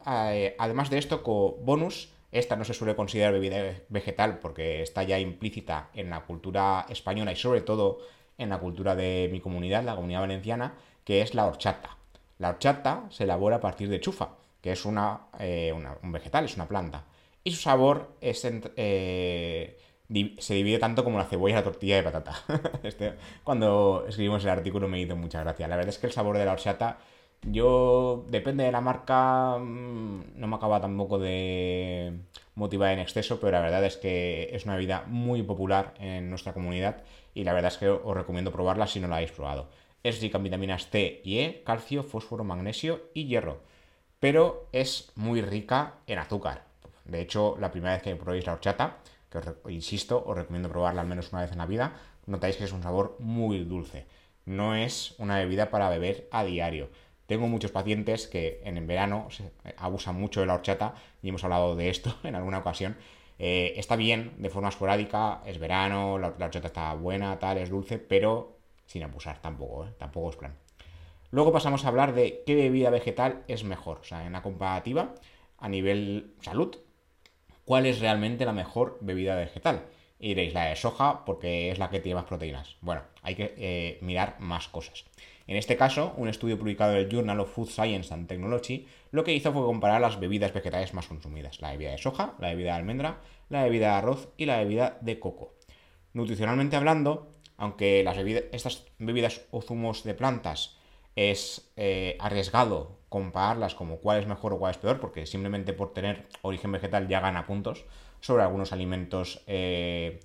Eh, 0.06 0.56
además 0.60 0.90
de 0.90 0.98
esto, 0.98 1.24
como 1.24 1.54
bonus, 1.54 2.13
esta 2.34 2.56
no 2.56 2.66
se 2.66 2.74
suele 2.74 2.96
considerar 2.96 3.34
bebida 3.34 3.58
vegetal 3.90 4.40
porque 4.40 4.82
está 4.82 5.04
ya 5.04 5.20
implícita 5.20 5.90
en 5.94 6.10
la 6.10 6.22
cultura 6.22 6.86
española 6.90 7.32
y 7.32 7.36
sobre 7.36 7.62
todo 7.62 8.00
en 8.38 8.50
la 8.50 8.60
cultura 8.60 8.96
de 8.96 9.30
mi 9.32 9.40
comunidad, 9.40 9.84
la 9.84 9.96
comunidad 9.96 10.22
valenciana, 10.22 10.74
que 11.04 11.22
es 11.22 11.36
la 11.36 11.46
horchata. 11.46 11.98
La 12.40 12.50
horchata 12.50 13.06
se 13.10 13.26
elabora 13.26 13.58
a 13.58 13.62
partir 13.62 13.90
de 13.90 14.00
chufa, 14.00 14.38
que 14.62 14.72
es 14.72 14.84
eh, 15.40 15.74
un 15.74 16.12
vegetal, 16.12 16.46
es 16.46 16.56
una 16.56 16.68
planta. 16.68 17.06
Y 17.44 17.52
su 17.52 17.62
sabor 17.62 18.16
eh, 18.22 18.34
se 18.34 19.74
divide 20.54 20.80
tanto 20.80 21.04
como 21.04 21.18
la 21.18 21.26
cebolla 21.26 21.54
y 21.54 21.58
la 21.58 21.64
tortilla 21.64 21.98
de 21.98 22.04
patata. 22.04 22.36
Este, 22.84 23.14
cuando 23.44 24.06
escribimos 24.08 24.44
el 24.44 24.50
artículo 24.50 24.88
me 24.88 25.00
hizo 25.00 25.16
mucha 25.16 25.42
gracia. 25.42 25.68
La 25.68 25.76
verdad 25.76 25.90
es 25.90 26.00
que 26.00 26.08
el 26.08 26.14
sabor 26.14 26.38
de 26.38 26.46
la 26.46 26.54
horchata, 26.54 26.98
yo, 27.46 28.26
depende 28.30 28.64
de 28.64 28.72
la 28.72 28.82
marca, 28.82 29.58
mm, 29.60 30.40
no 30.40 30.48
me 30.48 30.56
acaba 30.56 30.82
tampoco 30.82 31.20
de 31.20 32.20
motivar 32.56 32.92
en 32.94 33.00
exceso, 33.00 33.40
pero 33.40 33.52
la 33.54 33.62
verdad 33.62 33.84
es 33.86 33.98
que 33.98 34.50
es 34.54 34.66
una 34.66 34.76
bebida 34.76 35.04
muy 35.08 35.44
popular 35.44 35.94
en 36.00 36.30
nuestra 36.30 36.54
comunidad 36.54 37.04
y 37.34 37.44
la 37.44 37.54
verdad 37.54 37.72
es 37.72 37.78
que 37.78 37.90
os 37.90 38.16
recomiendo 38.16 38.52
probarla 38.52 38.88
si 38.88 39.00
no 39.00 39.08
la 39.08 39.18
habéis 39.18 39.32
probado. 39.32 39.70
Es 40.04 40.22
rica 40.22 40.38
en 40.38 40.44
vitaminas 40.44 40.90
C 40.90 41.22
y 41.24 41.40
E, 41.40 41.64
calcio, 41.66 42.04
fósforo, 42.04 42.44
magnesio 42.44 43.02
y 43.14 43.26
hierro, 43.26 43.62
pero 44.20 44.68
es 44.72 45.12
muy 45.16 45.42
rica 45.42 45.96
en 46.08 46.20
azúcar 46.20 46.74
de 47.06 47.22
hecho, 47.22 47.58
la 47.60 47.72
primera 47.72 47.94
vez 47.94 48.04
que 48.04 48.16
probéis 48.16 48.46
la 48.46 48.54
horchata, 48.54 48.98
que 49.30 49.40
os, 49.40 49.46
insisto, 49.70 50.24
os 50.26 50.36
recomiendo 50.36 50.70
probarla 50.70 51.02
al 51.02 51.08
menos 51.08 51.32
una 51.32 51.42
vez 51.42 51.52
en 51.52 51.58
la 51.58 51.66
vida, 51.66 51.94
notáis 52.26 52.56
que 52.56 52.64
es 52.64 52.72
un 52.72 52.84
sabor 52.84 53.18
muy 53.20 53.64
dulce. 53.64 54.06
No 54.46 54.76
es 54.76 55.16
una 55.18 55.38
bebida 55.38 55.70
para 55.70 55.90
beber 55.90 56.28
a 56.32 56.44
diario. 56.44 56.90
Tengo 57.34 57.48
muchos 57.48 57.72
pacientes 57.72 58.28
que 58.28 58.62
en 58.64 58.86
verano 58.86 59.28
abusan 59.78 60.14
mucho 60.14 60.42
de 60.42 60.46
la 60.46 60.54
horchata 60.54 60.94
y 61.24 61.30
hemos 61.30 61.44
hablado 61.44 61.76
de 61.76 61.90
esto 61.90 62.16
en 62.24 62.36
alguna 62.36 62.60
ocasión. 62.60 62.96
Eh, 63.40 63.74
está 63.76 63.96
bien 63.96 64.36
de 64.38 64.52
forma 64.52 64.70
esporádica, 64.70 65.42
es 65.44 65.58
verano, 65.58 66.20
la, 66.20 66.28
horchata 66.28 66.68
está 66.68 66.94
buena, 66.94 67.40
tal, 67.40 67.58
es 67.58 67.72
dulce, 67.72 67.98
pero 67.98 68.60
sin 68.86 69.02
abusar 69.02 69.42
tampoco, 69.42 69.88
¿eh? 69.88 69.94
tampoco 69.98 70.30
es 70.30 70.36
plan. 70.36 70.56
Luego 71.32 71.52
pasamos 71.52 71.86
a 71.86 71.88
hablar 71.88 72.14
de 72.14 72.44
qué 72.46 72.54
bebida 72.54 72.92
vegetal 72.92 73.42
es 73.48 73.64
mejor, 73.64 74.02
o 74.02 74.04
sea, 74.04 74.28
en 74.28 74.34
la 74.34 74.44
comparativa 74.44 75.16
a 75.58 75.70
nivel 75.70 76.36
salud, 76.42 76.78
cuál 77.66 77.88
es 77.88 78.00
realmente 78.00 78.46
la 78.46 78.54
mejor 78.54 79.00
bebida 79.02 79.36
vegetal. 79.36 79.86
Y 80.20 80.28
diréis, 80.28 80.54
la 80.54 80.66
de 80.66 80.76
soja 80.76 81.26
porque 81.26 81.72
es 81.72 81.80
la 81.80 81.90
que 81.90 82.00
tiene 82.00 82.18
más 82.18 82.26
proteínas. 82.26 82.78
Bueno, 82.82 83.02
hay 83.24 83.34
que 83.34 83.56
eh, 83.58 83.98
mirar 84.02 84.36
más 84.40 84.68
cosas. 84.68 85.04
En 85.46 85.58
este 85.58 85.76
caso, 85.76 86.14
un 86.18 86.30
estudio 86.30 86.58
publicado 86.58 86.94
en 86.94 87.00
el 87.00 87.10
Journal 87.10 87.40
of 87.42 87.54
Food 87.54 87.70
Science 87.70 88.14
and 88.14 88.28
Technology 88.28 88.88
lo 89.12 89.24
que 89.24 89.34
hizo 89.34 89.52
fue 89.52 89.64
comparar 89.64 90.00
las 90.00 90.20
bebidas 90.20 90.54
vegetales 90.54 90.94
más 90.94 91.08
consumidas. 91.08 91.62
La 91.62 91.72
bebida 91.72 91.92
de 91.92 91.98
soja, 91.98 92.36
la 92.40 92.50
bebida 92.50 92.72
de 92.72 92.78
almendra, 92.78 93.22
la 93.50 93.64
bebida 93.64 93.88
de 93.90 93.94
arroz 93.96 94.30
y 94.38 94.46
la 94.46 94.58
bebida 94.58 94.98
de 95.02 95.20
coco. 95.20 95.54
Nutricionalmente 96.14 96.76
hablando, 96.76 97.34
aunque 97.58 98.06
estas 98.52 98.86
bebidas 99.00 99.42
o 99.52 99.62
zumos 99.62 100.04
de 100.04 100.14
plantas 100.14 100.78
es 101.16 101.72
eh, 101.76 102.18
arriesgado 102.20 102.98
compararlas 103.10 103.76
como 103.76 103.98
cuál 103.98 104.20
es 104.20 104.28
mejor 104.28 104.54
o 104.54 104.60
cuál 104.60 104.72
es 104.72 104.78
peor, 104.78 105.00
porque 105.00 105.28
simplemente 105.28 105.74
por 105.74 105.94
tener 105.94 106.26
origen 106.42 106.72
vegetal 106.72 107.08
ya 107.08 107.20
gana 107.20 107.46
puntos 107.46 107.86
sobre 108.22 108.42
algunos 108.42 108.72
alimentos 108.72 109.44
eh, 109.46 110.20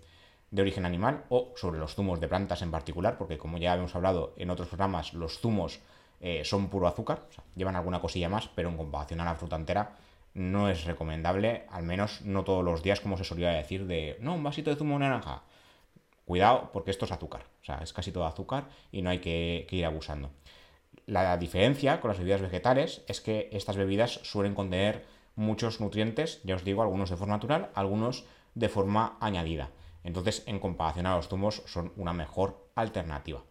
de 0.50 0.62
origen 0.62 0.86
animal 0.86 1.24
o 1.28 1.52
sobre 1.56 1.78
los 1.78 1.94
zumos 1.94 2.20
de 2.20 2.28
plantas 2.28 2.62
en 2.62 2.70
particular, 2.70 3.18
porque 3.18 3.38
como 3.38 3.58
ya 3.58 3.74
hemos 3.74 3.94
hablado 3.94 4.32
en 4.36 4.50
otros 4.50 4.68
programas, 4.68 5.12
los 5.14 5.38
zumos 5.40 5.80
eh, 6.20 6.42
son 6.44 6.68
puro 6.68 6.88
azúcar, 6.88 7.26
llevan 7.54 7.76
alguna 7.76 8.00
cosilla 8.00 8.28
más, 8.28 8.48
pero 8.54 8.68
en 8.68 8.76
comparación 8.76 9.20
a 9.20 9.24
la 9.24 9.34
fruta 9.34 9.56
entera 9.56 9.96
no 10.34 10.68
es 10.68 10.84
recomendable, 10.84 11.66
al 11.70 11.82
menos 11.82 12.22
no 12.22 12.44
todos 12.44 12.64
los 12.64 12.82
días 12.82 13.00
como 13.00 13.16
se 13.16 13.24
solía 13.24 13.50
decir 13.50 13.86
de, 13.86 14.16
no, 14.20 14.34
un 14.34 14.42
vasito 14.42 14.70
de 14.70 14.76
zumo 14.76 14.94
de 14.94 15.00
naranja. 15.00 15.42
Cuidado 16.24 16.70
porque 16.72 16.90
esto 16.90 17.04
es 17.06 17.12
azúcar, 17.12 17.44
o 17.62 17.64
sea, 17.64 17.78
es 17.82 17.92
casi 17.92 18.12
todo 18.12 18.26
azúcar 18.26 18.68
y 18.92 19.02
no 19.02 19.10
hay 19.10 19.18
que 19.18 19.66
ir 19.70 19.84
abusando. 19.84 20.30
La 21.06 21.38
diferencia 21.38 22.00
con 22.00 22.10
las 22.10 22.18
bebidas 22.18 22.42
vegetales 22.42 23.02
es 23.08 23.22
que 23.22 23.48
estas 23.52 23.76
bebidas 23.76 24.20
suelen 24.24 24.54
contener 24.54 25.06
muchos 25.36 25.80
nutrientes, 25.80 26.42
ya 26.44 26.54
os 26.54 26.64
digo, 26.64 26.82
algunos 26.82 27.08
de 27.08 27.16
forma 27.16 27.36
natural, 27.36 27.70
algunos 27.74 28.24
de 28.54 28.68
forma 28.68 29.16
añadida. 29.20 29.70
Entonces, 30.08 30.42
en 30.46 30.58
comparación 30.58 31.04
a 31.04 31.16
los 31.16 31.28
zumos, 31.28 31.62
son 31.66 31.92
una 31.96 32.14
mejor 32.14 32.70
alternativa. 32.74 33.42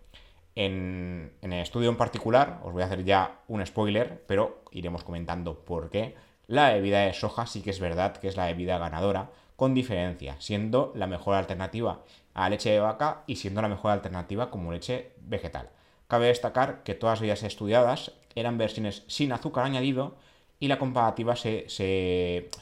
En, 0.55 1.37
el 1.43 1.53
estudio 1.53 1.87
en 1.87 1.97
particular, 1.97 2.61
os 2.63 2.73
voy 2.73 2.81
a 2.81 2.85
hacer 2.85 3.03
ya 3.03 3.41
un 3.47 3.63
spoiler, 3.63 4.23
pero 4.25 4.63
iremos 4.71 5.03
comentando 5.03 5.59
por 5.63 5.91
qué. 5.91 6.15
La 6.47 6.73
bebida 6.73 7.01
de 7.01 7.13
soja 7.13 7.45
sí 7.45 7.61
que 7.61 7.69
es 7.69 7.79
verdad 7.79 8.17
que 8.17 8.27
es 8.27 8.37
la 8.37 8.47
bebida 8.47 8.79
ganadora, 8.79 9.29
con 9.55 9.75
diferencia, 9.75 10.35
siendo 10.39 10.93
la 10.95 11.05
mejor 11.05 11.35
alternativa 11.35 12.01
a 12.33 12.49
leche 12.49 12.71
de 12.71 12.79
vaca 12.79 13.23
y 13.27 13.35
siendo 13.35 13.61
la 13.61 13.67
mejor 13.67 13.91
alternativa 13.91 14.49
como 14.49 14.71
leche 14.71 15.11
vegetal. 15.19 15.69
Cabe 16.07 16.25
destacar 16.25 16.81
que 16.81 16.95
todas 16.95 17.17
las 17.17 17.21
bebidas 17.21 17.43
estudiadas 17.43 18.13
eran 18.33 18.57
versiones 18.57 19.03
sin 19.05 19.31
azúcar 19.31 19.65
añadido 19.65 20.15
y 20.59 20.69
la 20.69 20.79
comparativa 20.79 21.35
se 21.35 21.67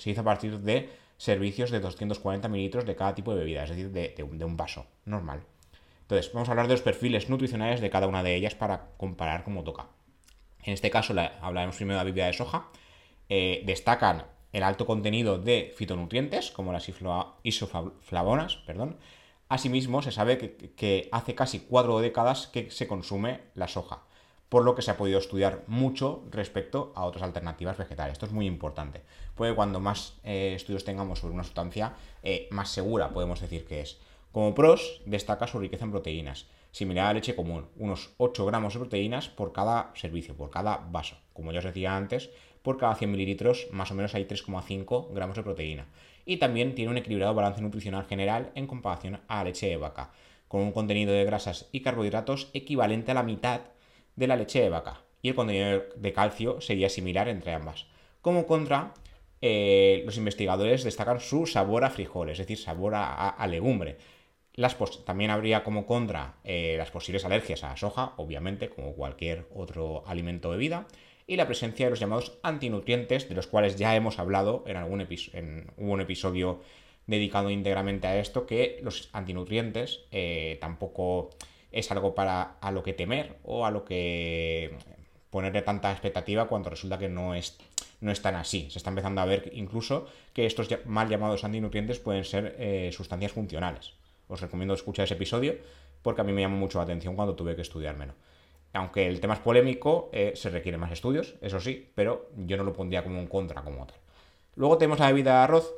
hizo 0.03 0.21
a 0.21 0.25
partir 0.25 0.59
de 0.59 1.04
servicios 1.17 1.71
de 1.71 1.79
240 1.79 2.47
mililitros 2.47 2.85
de 2.85 2.95
cada 2.95 3.15
tipo 3.15 3.33
de 3.33 3.39
bebida, 3.39 3.63
es 3.63 3.69
decir, 3.69 3.91
de, 3.91 4.23
un 4.23 4.57
vaso 4.57 4.85
normal. 5.05 5.43
Entonces, 6.01 6.31
vamos 6.33 6.49
a 6.49 6.51
hablar 6.51 6.67
de 6.67 6.73
los 6.73 6.81
perfiles 6.81 7.29
nutricionales 7.29 7.81
de 7.81 7.89
cada 7.89 8.07
una 8.07 8.23
de 8.23 8.35
ellas 8.35 8.55
para 8.55 8.89
comparar 8.97 9.43
cómo 9.43 9.63
toca. 9.63 9.87
En 10.63 10.73
este 10.73 10.89
caso, 10.89 11.13
hablaremos 11.41 11.77
primero 11.77 11.97
de 11.97 12.03
la 12.03 12.09
bebida 12.09 12.27
de 12.27 12.33
soja. 12.33 12.67
Eh, 13.29 13.63
destacan 13.65 14.25
el 14.51 14.63
alto 14.63 14.85
contenido 14.85 15.37
de 15.37 15.73
fitonutrientes, 15.75 16.51
como 16.51 16.71
las 16.71 16.87
isoflavonas, 17.43 18.57
perdón. 18.57 18.97
Asimismo, 19.47 20.01
se 20.01 20.11
sabe 20.11 20.37
que, 20.37 20.55
que 20.75 21.09
hace 21.11 21.35
casi 21.35 21.59
cuatro 21.59 21.99
décadas 21.99 22.47
que 22.47 22.71
se 22.71 22.87
consume 22.87 23.41
la 23.53 23.67
soja 23.67 24.03
por 24.55 24.63
lo 24.63 24.73
que 24.73 24.81
se 24.81 24.89
ha 24.89 24.95
podido 24.95 25.19
estudiar 25.19 25.65
mucho 25.67 26.23
respecto 26.31 26.93
a 26.95 27.03
otras 27.03 27.23
alternativas 27.23 27.77
vegetales. 27.77 28.13
Esto 28.13 28.27
es 28.27 28.31
muy 28.31 28.45
importante, 28.45 29.01
porque 29.35 29.53
cuando 29.53 29.81
más 29.81 30.13
eh, 30.23 30.53
estudios 30.55 30.85
tengamos 30.85 31.19
sobre 31.19 31.33
una 31.33 31.43
sustancia, 31.43 31.93
eh, 32.23 32.47
más 32.51 32.69
segura 32.69 33.09
podemos 33.09 33.41
decir 33.41 33.65
que 33.65 33.81
es. 33.81 33.99
Como 34.31 34.55
pros, 34.55 35.01
destaca 35.05 35.45
su 35.45 35.59
riqueza 35.59 35.83
en 35.83 35.91
proteínas, 35.91 36.45
similar 36.71 37.03
a 37.03 37.07
la 37.09 37.15
leche 37.15 37.35
común, 37.35 37.65
unos 37.75 38.13
8 38.15 38.45
gramos 38.45 38.73
de 38.73 38.79
proteínas 38.79 39.27
por 39.27 39.51
cada 39.51 39.91
servicio, 39.93 40.37
por 40.37 40.51
cada 40.51 40.77
vaso. 40.89 41.17
Como 41.33 41.51
ya 41.51 41.59
os 41.59 41.65
decía 41.65 41.97
antes, 41.97 42.29
por 42.61 42.77
cada 42.77 42.95
100 42.95 43.11
mililitros 43.11 43.67
más 43.71 43.91
o 43.91 43.93
menos 43.93 44.15
hay 44.15 44.23
3,5 44.23 45.13
gramos 45.13 45.35
de 45.35 45.43
proteína. 45.43 45.87
Y 46.25 46.37
también 46.37 46.75
tiene 46.75 46.91
un 46.91 46.97
equilibrado 46.97 47.33
balance 47.33 47.61
nutricional 47.61 48.05
general 48.05 48.53
en 48.55 48.67
comparación 48.67 49.19
a 49.27 49.39
la 49.39 49.43
leche 49.43 49.67
de 49.67 49.75
vaca, 49.75 50.11
con 50.47 50.61
un 50.61 50.71
contenido 50.71 51.11
de 51.11 51.25
grasas 51.25 51.67
y 51.73 51.81
carbohidratos 51.81 52.49
equivalente 52.53 53.11
a 53.11 53.15
la 53.15 53.23
mitad 53.23 53.74
de 54.15 54.27
la 54.27 54.35
leche 54.35 54.61
de 54.61 54.69
vaca 54.69 55.01
y 55.21 55.29
el 55.29 55.35
contenido 55.35 55.83
de 55.95 56.13
calcio 56.13 56.61
sería 56.61 56.89
similar 56.89 57.27
entre 57.27 57.53
ambas. 57.53 57.87
Como 58.21 58.45
contra, 58.45 58.93
eh, 59.41 60.03
los 60.05 60.17
investigadores 60.17 60.83
destacan 60.83 61.19
su 61.19 61.45
sabor 61.45 61.83
a 61.83 61.89
frijol, 61.89 62.29
es 62.29 62.37
decir, 62.37 62.57
sabor 62.57 62.93
a, 62.95 63.47
legumbre. 63.47 63.97
Las 64.53 64.77
también 65.03 65.31
habría 65.31 65.63
como 65.63 65.85
contra 65.85 66.35
eh, 66.43 66.75
las 66.77 66.91
posibles 66.91 67.25
alergias 67.25 67.63
a 67.63 67.69
la 67.69 67.77
soja, 67.77 68.13
obviamente, 68.17 68.69
como 68.69 68.93
cualquier 68.93 69.47
otro 69.53 70.03
alimento 70.05 70.49
o 70.49 70.51
bebida, 70.51 70.87
y 71.27 71.35
la 71.37 71.47
presencia 71.47 71.87
de 71.87 71.89
los 71.89 71.99
llamados 71.99 72.37
antinutrientes, 72.43 73.27
de 73.27 73.35
los 73.35 73.47
cuales 73.47 73.77
ya 73.77 73.95
hemos 73.95 74.19
hablado 74.19 74.63
en 74.67 74.77
algún 74.77 75.01
episodio, 75.01 75.39
en, 75.39 75.71
un 75.77 76.01
episodio 76.01 76.61
dedicado 77.07 77.49
íntegramente 77.49 78.07
a 78.07 78.19
esto, 78.19 78.45
que 78.45 78.79
los 78.83 79.09
antinutrientes 79.11 80.01
eh, 80.11 80.57
tampoco 80.61 81.31
es 81.75 81.91
algo 81.91 82.15
para 82.15 82.55
a 82.61 82.71
lo 82.71 82.81
que 82.81 82.93
temer 82.93 83.37
o 83.43 83.65
a 83.65 83.71
lo 83.71 83.83
que 83.83 84.77
ponerle 85.29 85.61
tanta 85.61 85.91
expectativa 85.91 86.47
cuando 86.47 86.69
resulta 86.69 86.97
que 86.97 87.09
no 87.09 87.35
es, 87.35 87.57
no 87.99 88.11
es 88.11 88.21
tan 88.21 88.35
así. 88.35 88.69
Se 88.71 88.79
está 88.79 88.89
empezando 88.89 89.19
a 89.19 89.25
ver 89.25 89.51
incluso 89.53 90.07
que 90.33 90.45
estos 90.45 90.69
mal 90.85 91.09
llamados 91.09 91.43
antinutrientes 91.43 91.99
pueden 91.99 92.23
ser 92.23 92.55
eh, 92.57 92.89
sustancias 92.93 93.33
funcionales. 93.33 93.93
Os 94.29 94.39
recomiendo 94.39 94.73
escuchar 94.73 95.03
ese 95.03 95.15
episodio 95.15 95.57
porque 96.01 96.21
a 96.21 96.23
mí 96.23 96.31
me 96.31 96.41
llamó 96.41 96.55
mucho 96.55 96.77
la 96.77 96.85
atención 96.85 97.15
cuando 97.15 97.35
tuve 97.35 97.55
que 97.55 97.63
estudiármelo. 97.63 98.13
Aunque 98.71 99.07
el 99.07 99.19
tema 99.19 99.33
es 99.33 99.41
polémico, 99.41 100.09
eh, 100.13 100.31
se 100.35 100.49
requieren 100.49 100.79
más 100.79 100.91
estudios, 100.91 101.35
eso 101.41 101.59
sí, 101.59 101.91
pero 101.95 102.29
yo 102.37 102.55
no 102.55 102.63
lo 102.63 102.73
pondría 102.73 103.03
como 103.03 103.19
un 103.19 103.27
contra 103.27 103.61
como 103.61 103.85
tal. 103.85 103.97
Luego 104.55 104.77
tenemos 104.77 104.99
la 104.99 105.07
bebida 105.07 105.31
de 105.31 105.43
arroz, 105.43 105.73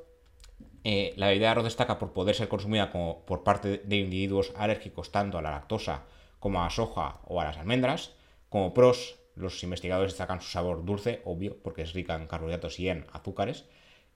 eh, 0.90 1.12
la 1.18 1.28
bebida 1.28 1.48
de 1.48 1.52
arroz 1.52 1.66
destaca 1.66 2.00
por 2.00 2.14
poder 2.14 2.34
ser 2.34 2.48
consumida 2.48 2.94
por 2.94 3.44
parte 3.44 3.82
de 3.84 3.98
individuos 3.98 4.54
alérgicos 4.56 5.12
tanto 5.12 5.38
a 5.38 5.42
la 5.42 5.52
lactosa 5.52 6.06
como 6.40 6.62
a 6.62 6.64
la 6.64 6.70
soja 6.70 7.20
o 7.26 7.42
a 7.42 7.44
las 7.44 7.58
almendras. 7.58 8.14
Como 8.48 8.74
pros, 8.74 9.20
los 9.36 9.62
investigadores 9.64 10.14
destacan 10.14 10.42
su 10.42 10.50
sabor 10.50 10.86
dulce, 10.86 11.22
obvio, 11.26 11.58
porque 11.62 11.82
es 11.82 11.92
rica 11.92 12.16
en 12.16 12.26
carbohidratos 12.26 12.80
y 12.80 12.88
en 12.88 13.06
azúcares, 13.12 13.66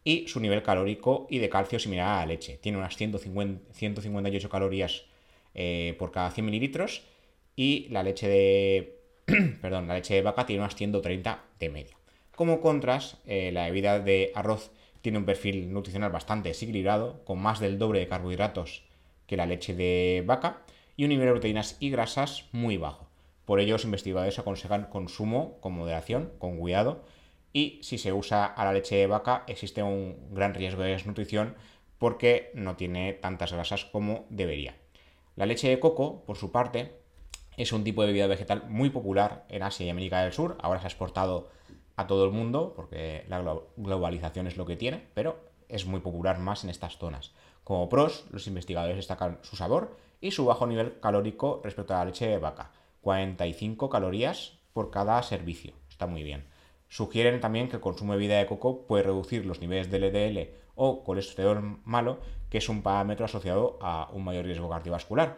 y 0.06 0.30
su 0.30 0.40
nivel 0.40 0.64
calórico 0.64 1.28
y 1.30 1.40
de 1.40 1.50
calcio 1.50 1.78
similar 1.78 2.08
a 2.08 2.20
la 2.22 2.28
leche. 2.28 2.58
Tiene 2.62 2.78
unas 2.78 2.96
158 2.96 4.50
calorías 4.50 5.04
eh, 5.54 5.94
por 6.00 6.12
cada 6.12 6.32
100 6.32 6.46
mililitros 6.46 7.04
y 7.54 7.90
la 7.90 8.02
leche 8.02 8.30
de 8.30 9.02
perdón, 9.62 9.90
la 9.90 9.96
leche 9.96 10.14
de 10.14 10.22
vaca 10.22 10.46
tiene 10.46 10.62
unas 10.62 10.76
130 10.76 11.44
de 11.60 11.70
media. 11.70 11.98
Como 12.34 12.62
contras, 12.62 13.18
eh, 13.26 13.52
la 13.52 13.66
bebida 13.66 14.00
de 14.00 14.32
arroz 14.36 14.72
tiene 15.02 15.18
un 15.18 15.26
perfil 15.26 15.74
nutricional 15.74 16.12
bastante 16.12 16.50
desequilibrado, 16.50 17.24
con 17.26 17.40
más 17.40 17.60
del 17.60 17.78
doble 17.78 18.00
de 18.00 18.08
carbohidratos 18.08 18.84
que 19.28 19.38
la 19.38 19.46
leche 19.46 19.74
de 19.74 20.24
vaca 20.26 20.64
y 20.96 21.04
un 21.04 21.10
nivel 21.10 21.28
de 21.28 21.32
proteínas 21.32 21.78
y 21.80 21.90
grasas 21.90 22.46
muy 22.52 22.78
bajo. 22.78 23.08
Por 23.46 23.60
ello, 23.60 23.74
los 23.74 23.86
investigadores 23.86 24.38
aconsejan 24.40 24.86
consumo 24.86 25.58
con 25.62 25.74
moderación, 25.74 26.32
con 26.38 26.58
cuidado, 26.58 27.04
y 27.54 27.80
si 27.82 27.98
se 27.98 28.14
usa 28.14 28.46
a 28.46 28.66
la 28.66 28.74
leche 28.74 28.96
de 28.96 29.08
vaca 29.08 29.44
existe 29.48 29.84
un 29.84 30.16
gran 30.32 30.54
riesgo 30.54 30.84
de 30.84 30.92
desnutrición 30.92 31.56
porque 31.98 32.52
no 32.54 32.76
tiene 32.76 33.14
tantas 33.14 33.52
grasas 33.52 33.86
como 33.86 34.26
debería. 34.30 34.76
La 35.36 35.46
leche 35.46 35.70
de 35.70 35.80
coco, 35.80 36.24
por 36.26 36.38
su 36.38 36.52
parte, 36.52 36.94
es 37.58 37.74
un 37.74 37.84
tipo 37.84 38.02
de 38.02 38.08
bebida 38.08 38.28
vegetal 38.28 38.64
muy 38.70 38.90
popular 38.90 39.46
en 39.50 39.64
Asia 39.64 39.86
y 39.86 39.90
América 39.90 40.22
del 40.22 40.34
Sur. 40.34 40.58
Ahora 40.62 40.80
se 40.80 40.88
ha 40.88 40.90
exportado 40.90 41.50
a 42.02 42.08
todo 42.08 42.26
el 42.26 42.32
mundo, 42.32 42.74
porque 42.76 43.26
la 43.28 43.44
globalización 43.78 44.48
es 44.48 44.58
lo 44.58 44.66
que 44.66 44.76
tiene, 44.76 45.08
pero 45.14 45.40
es 45.70 45.86
muy 45.86 46.02
popular 46.02 46.40
más 46.40 46.64
en 46.64 46.70
estas 46.70 46.98
zonas. 46.98 47.32
Como 47.64 47.90
pros, 47.90 48.26
los 48.32 48.48
investigadores 48.48 48.98
destacan 48.98 49.40
su 49.42 49.56
sabor 49.56 49.98
y 50.20 50.32
su 50.32 50.46
bajo 50.46 50.68
nivel 50.68 51.00
calórico 51.00 51.62
respecto 51.64 51.94
a 51.94 52.00
la 52.00 52.06
leche 52.06 52.28
de 52.28 52.38
vaca, 52.38 52.72
45 53.02 53.90
calorías 53.90 54.60
por 54.74 54.92
cada 54.92 55.22
servicio, 55.24 55.74
está 55.90 56.08
muy 56.08 56.24
bien. 56.24 56.46
Sugieren 56.90 57.40
también 57.40 57.70
que 57.70 57.78
el 57.78 57.82
consumo 57.82 58.14
de 58.14 58.20
bebida 58.20 58.38
de 58.38 58.46
coco 58.46 58.86
puede 58.86 59.04
reducir 59.04 59.46
los 59.46 59.62
niveles 59.62 59.90
de 59.90 60.00
LDL 60.00 60.50
o 60.76 61.04
colesterol 61.04 61.80
malo, 61.86 62.20
que 62.50 62.58
es 62.58 62.68
un 62.68 62.82
parámetro 62.82 63.26
asociado 63.26 63.80
a 63.82 64.10
un 64.12 64.26
mayor 64.26 64.46
riesgo 64.46 64.70
cardiovascular. 64.70 65.38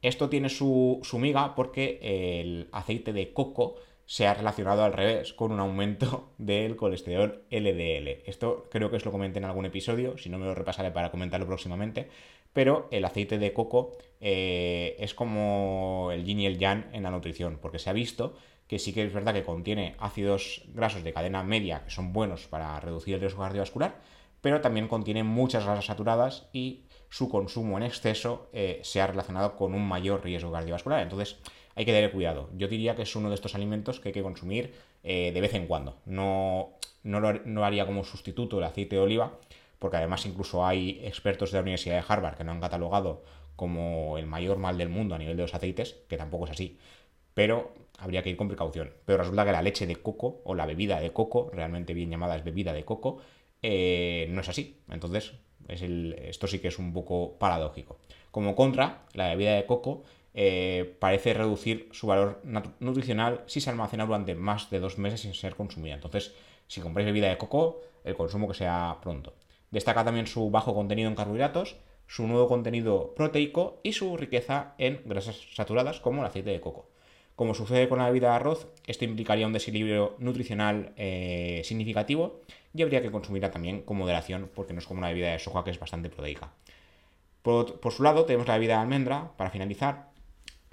Esto 0.00 0.28
tiene 0.28 0.48
su, 0.48 1.00
su 1.02 1.18
miga 1.18 1.54
porque 1.54 1.98
el 2.02 2.68
aceite 2.72 3.12
de 3.12 3.32
coco 3.32 3.76
se 4.06 4.26
ha 4.26 4.34
relacionado 4.34 4.84
al 4.84 4.92
revés 4.92 5.32
con 5.32 5.52
un 5.52 5.60
aumento 5.60 6.32
del 6.38 6.76
colesterol 6.76 7.42
LDL. 7.50 8.22
Esto 8.26 8.68
creo 8.70 8.90
que 8.90 8.96
os 8.96 9.04
lo 9.04 9.12
comenté 9.12 9.38
en 9.38 9.44
algún 9.44 9.66
episodio, 9.66 10.18
si 10.18 10.28
no 10.28 10.38
me 10.38 10.46
lo 10.46 10.54
repasaré 10.54 10.90
para 10.90 11.10
comentarlo 11.10 11.46
próximamente, 11.46 12.08
pero 12.52 12.88
el 12.90 13.04
aceite 13.04 13.38
de 13.38 13.52
coco 13.52 13.92
eh, 14.20 14.96
es 14.98 15.14
como 15.14 16.10
el 16.12 16.24
yin 16.24 16.40
y 16.40 16.46
el 16.46 16.58
yang 16.58 16.86
en 16.92 17.02
la 17.02 17.10
nutrición, 17.10 17.58
porque 17.60 17.78
se 17.78 17.90
ha 17.90 17.92
visto 17.92 18.34
que 18.68 18.78
sí 18.78 18.92
que 18.92 19.04
es 19.04 19.12
verdad 19.12 19.34
que 19.34 19.42
contiene 19.42 19.94
ácidos 19.98 20.62
grasos 20.68 21.04
de 21.04 21.12
cadena 21.12 21.42
media 21.42 21.84
que 21.84 21.90
son 21.90 22.12
buenos 22.12 22.46
para 22.46 22.80
reducir 22.80 23.14
el 23.14 23.20
riesgo 23.20 23.42
cardiovascular, 23.42 24.00
pero 24.40 24.60
también 24.60 24.88
contiene 24.88 25.24
muchas 25.24 25.64
grasas 25.64 25.86
saturadas 25.86 26.48
y 26.52 26.84
su 27.08 27.28
consumo 27.28 27.76
en 27.76 27.84
exceso 27.84 28.48
eh, 28.52 28.80
se 28.82 29.00
ha 29.00 29.06
relacionado 29.06 29.56
con 29.56 29.74
un 29.74 29.86
mayor 29.86 30.22
riesgo 30.24 30.52
cardiovascular. 30.52 31.00
Entonces, 31.00 31.38
hay 31.76 31.84
que 31.84 31.92
tener 31.92 32.12
cuidado. 32.12 32.50
Yo 32.56 32.68
diría 32.68 32.94
que 32.94 33.02
es 33.02 33.16
uno 33.16 33.28
de 33.28 33.34
estos 33.34 33.54
alimentos 33.54 34.00
que 34.00 34.08
hay 34.08 34.12
que 34.12 34.22
consumir 34.22 34.74
eh, 35.02 35.32
de 35.32 35.40
vez 35.40 35.54
en 35.54 35.66
cuando. 35.66 35.98
No, 36.06 36.70
no 37.02 37.20
lo 37.20 37.64
haría 37.64 37.86
como 37.86 38.04
sustituto 38.04 38.58
el 38.58 38.64
aceite 38.64 38.96
de 38.96 39.02
oliva, 39.02 39.38
porque 39.78 39.96
además 39.96 40.24
incluso 40.26 40.64
hay 40.64 41.00
expertos 41.04 41.50
de 41.50 41.58
la 41.58 41.62
Universidad 41.62 41.96
de 41.96 42.04
Harvard 42.06 42.36
que 42.36 42.44
no 42.44 42.52
han 42.52 42.60
catalogado 42.60 43.22
como 43.56 44.18
el 44.18 44.26
mayor 44.26 44.58
mal 44.58 44.78
del 44.78 44.88
mundo 44.88 45.14
a 45.14 45.18
nivel 45.18 45.36
de 45.36 45.42
los 45.42 45.54
aceites, 45.54 45.96
que 46.08 46.16
tampoco 46.16 46.46
es 46.46 46.52
así. 46.52 46.78
Pero 47.34 47.74
habría 47.98 48.22
que 48.22 48.30
ir 48.30 48.36
con 48.36 48.48
precaución. 48.48 48.92
Pero 49.04 49.18
resulta 49.18 49.44
que 49.44 49.52
la 49.52 49.62
leche 49.62 49.86
de 49.86 49.96
coco 49.96 50.40
o 50.44 50.54
la 50.54 50.66
bebida 50.66 51.00
de 51.00 51.12
coco, 51.12 51.50
realmente 51.52 51.94
bien 51.94 52.10
llamada 52.10 52.36
es 52.36 52.44
bebida 52.44 52.72
de 52.72 52.84
coco, 52.84 53.18
eh, 53.62 54.26
no 54.30 54.40
es 54.40 54.48
así. 54.48 54.80
Entonces, 54.88 55.34
Es 55.68 55.82
el, 55.82 56.14
esto 56.18 56.46
sí 56.46 56.58
que 56.58 56.68
es 56.68 56.78
un 56.78 56.92
poco 56.92 57.38
paradójico. 57.38 57.98
Como 58.30 58.54
contra, 58.54 59.06
la 59.14 59.28
bebida 59.28 59.54
de 59.54 59.64
coco 59.66 60.04
eh, 60.34 60.96
parece 60.98 61.32
reducir 61.32 61.88
su 61.92 62.08
valor 62.08 62.42
nutricional 62.80 63.44
si 63.46 63.60
se 63.60 63.70
almacena 63.70 64.04
durante 64.04 64.34
más 64.34 64.68
de 64.68 64.80
dos 64.80 64.98
meses 64.98 65.20
sin 65.20 65.32
ser 65.32 65.54
consumida. 65.54 65.94
Entonces, 65.94 66.34
si 66.66 66.80
compráis 66.80 67.06
bebida 67.06 67.28
de 67.28 67.38
coco, 67.38 67.80
el 68.02 68.16
consumo 68.16 68.48
que 68.48 68.54
sea 68.54 68.98
pronto. 69.00 69.34
Destaca 69.70 70.04
también 70.04 70.26
su 70.26 70.50
bajo 70.50 70.74
contenido 70.74 71.08
en 71.08 71.14
carbohidratos, 71.14 71.76
su 72.06 72.26
nuevo 72.26 72.48
contenido 72.48 73.14
proteico 73.14 73.80
y 73.82 73.92
su 73.92 74.16
riqueza 74.16 74.74
en 74.78 75.00
grasas 75.04 75.40
saturadas 75.54 76.00
como 76.00 76.20
el 76.20 76.26
aceite 76.26 76.50
de 76.50 76.60
coco. 76.60 76.88
Como 77.36 77.54
sucede 77.54 77.88
con 77.88 77.98
la 77.98 78.06
bebida 78.06 78.30
de 78.30 78.36
arroz, 78.36 78.68
esto 78.86 79.04
implicaría 79.04 79.46
un 79.46 79.52
desequilibrio 79.52 80.14
nutricional 80.18 80.92
eh, 80.96 81.62
significativo 81.64 82.40
y 82.72 82.82
habría 82.82 83.02
que 83.02 83.10
consumirla 83.10 83.50
también 83.50 83.82
con 83.82 83.96
moderación 83.96 84.50
porque 84.54 84.72
no 84.72 84.78
es 84.78 84.86
como 84.86 84.98
una 84.98 85.08
bebida 85.08 85.32
de 85.32 85.38
soja 85.38 85.64
que 85.64 85.70
es 85.70 85.80
bastante 85.80 86.10
proteica. 86.10 86.52
Por, 87.42 87.80
por 87.80 87.92
su 87.92 88.02
lado, 88.02 88.24
tenemos 88.24 88.46
la 88.46 88.54
bebida 88.54 88.74
de 88.74 88.82
almendra, 88.82 89.32
para 89.36 89.50
finalizar, 89.50 90.13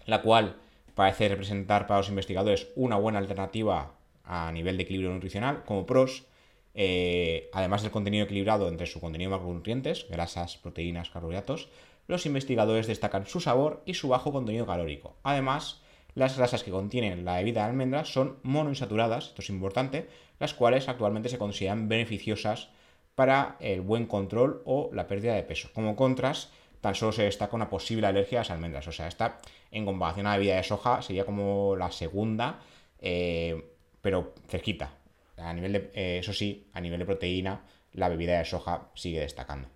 la 0.05 0.21
cual 0.21 0.57
parece 0.95 1.29
representar 1.29 1.87
para 1.87 1.99
los 1.99 2.09
investigadores 2.09 2.67
una 2.75 2.97
buena 2.97 3.19
alternativa 3.19 3.93
a 4.23 4.51
nivel 4.51 4.77
de 4.77 4.83
equilibrio 4.83 5.11
nutricional, 5.11 5.63
como 5.65 5.85
pros, 5.85 6.25
eh, 6.73 7.49
además 7.53 7.81
del 7.81 7.91
contenido 7.91 8.25
equilibrado 8.25 8.67
entre 8.67 8.87
su 8.87 8.99
contenido 8.99 9.31
de 9.31 9.37
macronutrientes, 9.37 10.07
grasas, 10.09 10.57
proteínas, 10.57 11.09
carbohidratos, 11.09 11.69
los 12.07 12.25
investigadores 12.25 12.87
destacan 12.87 13.25
su 13.25 13.39
sabor 13.39 13.81
y 13.85 13.93
su 13.93 14.07
bajo 14.09 14.31
contenido 14.31 14.65
calórico. 14.65 15.15
Además, 15.23 15.81
las 16.13 16.37
grasas 16.37 16.63
que 16.63 16.71
contienen 16.71 17.23
la 17.23 17.37
bebida 17.37 17.61
de 17.61 17.69
almendras 17.69 18.11
son 18.11 18.37
monoinsaturadas, 18.43 19.27
esto 19.27 19.41
es 19.41 19.49
importante, 19.49 20.07
las 20.39 20.53
cuales 20.53 20.89
actualmente 20.89 21.29
se 21.29 21.37
consideran 21.37 21.87
beneficiosas 21.87 22.69
para 23.15 23.57
el 23.59 23.81
buen 23.81 24.07
control 24.07 24.61
o 24.65 24.89
la 24.93 25.07
pérdida 25.07 25.35
de 25.35 25.43
peso. 25.43 25.69
Como 25.73 25.95
contras, 25.95 26.49
tan 26.81 26.95
solo 26.95 27.11
se 27.11 27.23
destaca 27.23 27.55
una 27.55 27.69
posible 27.69 28.07
alergia 28.07 28.39
a 28.39 28.41
las 28.41 28.51
almendras. 28.51 28.87
O 28.87 28.91
sea, 28.91 29.07
esta, 29.07 29.37
en 29.69 29.85
comparación 29.85 30.25
a 30.25 30.31
la 30.31 30.37
bebida 30.37 30.55
de 30.55 30.63
soja, 30.63 31.01
sería 31.01 31.25
como 31.25 31.75
la 31.77 31.91
segunda, 31.91 32.59
eh, 32.99 33.75
pero 34.01 34.33
cerquita. 34.47 34.91
A 35.37 35.53
nivel 35.53 35.91
eh, 35.93 36.17
eso 36.19 36.33
sí, 36.33 36.69
a 36.73 36.81
nivel 36.81 36.99
de 36.99 37.05
proteína, 37.05 37.61
la 37.93 38.09
bebida 38.09 38.37
de 38.37 38.45
soja 38.45 38.89
sigue 38.95 39.19
destacando. 39.19 39.69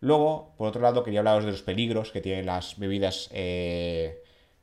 Luego, 0.00 0.54
por 0.56 0.68
otro 0.68 0.82
lado, 0.82 1.02
quería 1.02 1.20
hablaros 1.20 1.44
de 1.44 1.50
los 1.50 1.62
peligros 1.62 2.12
que 2.12 2.20
tienen 2.20 2.46
las 2.46 2.78
bebidas, 2.78 3.30
eh, 3.32 4.22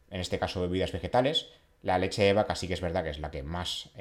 en 0.10 0.22
este 0.22 0.40
caso 0.40 0.62
bebidas 0.62 0.92
vegetales. 0.92 1.48
La 1.82 2.00
leche 2.00 2.24
de 2.24 2.34
vaca 2.34 2.56
sí 2.56 2.68
que 2.68 2.74
es 2.76 2.82
verdad 2.82 3.04
que 3.04 3.10
es 3.10 3.20
la 3.20 3.32
que 3.32 3.44
más 3.44 3.92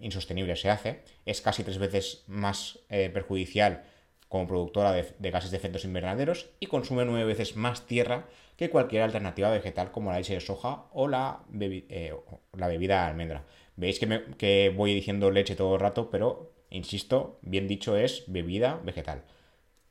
insostenible 0.00 0.56
se 0.56 0.68
hace. 0.68 1.02
Es 1.24 1.40
casi 1.40 1.62
tres 1.64 1.78
veces 1.78 2.24
más 2.26 2.80
perjudicial 2.88 3.84
como 4.30 4.46
productora 4.46 4.92
de, 4.92 5.30
gases 5.32 5.50
de 5.50 5.56
efectos 5.56 5.84
invernaderos 5.84 6.50
y 6.60 6.66
consume 6.66 7.04
nueve 7.04 7.24
veces 7.24 7.56
más 7.56 7.86
tierra 7.86 8.28
que 8.56 8.70
cualquier 8.70 9.02
alternativa 9.02 9.50
vegetal 9.50 9.90
como 9.90 10.12
la 10.12 10.18
leche 10.18 10.34
de 10.34 10.40
soja 10.40 10.84
o 10.92 11.08
la, 11.08 11.40
eh, 11.58 12.14
bebida 12.52 13.02
de 13.02 13.10
almendra. 13.10 13.44
Veis 13.74 13.98
que, 13.98 14.26
que, 14.38 14.72
voy 14.74 14.94
diciendo 14.94 15.32
leche 15.32 15.56
todo 15.56 15.74
el 15.74 15.80
rato, 15.80 16.10
pero 16.10 16.52
insisto, 16.70 17.40
bien 17.42 17.66
dicho 17.66 17.96
es 17.96 18.22
bebida 18.28 18.80
vegetal. 18.84 19.24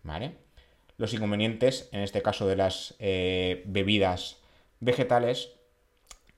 ¿Vale? 0.04 0.38
Los 0.96 1.14
inconvenientes, 1.14 1.90
en 1.92 2.00
este 2.00 2.22
caso 2.22 2.48
de 2.48 2.56
las 2.56 2.96
eh, 3.00 3.64
bebidas 3.66 4.38
vegetales, 4.80 5.52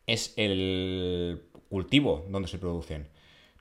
es 0.07 0.33
el 0.37 1.43
cultivo 1.69 2.25
donde 2.29 2.47
se 2.47 2.57
producen. 2.57 3.09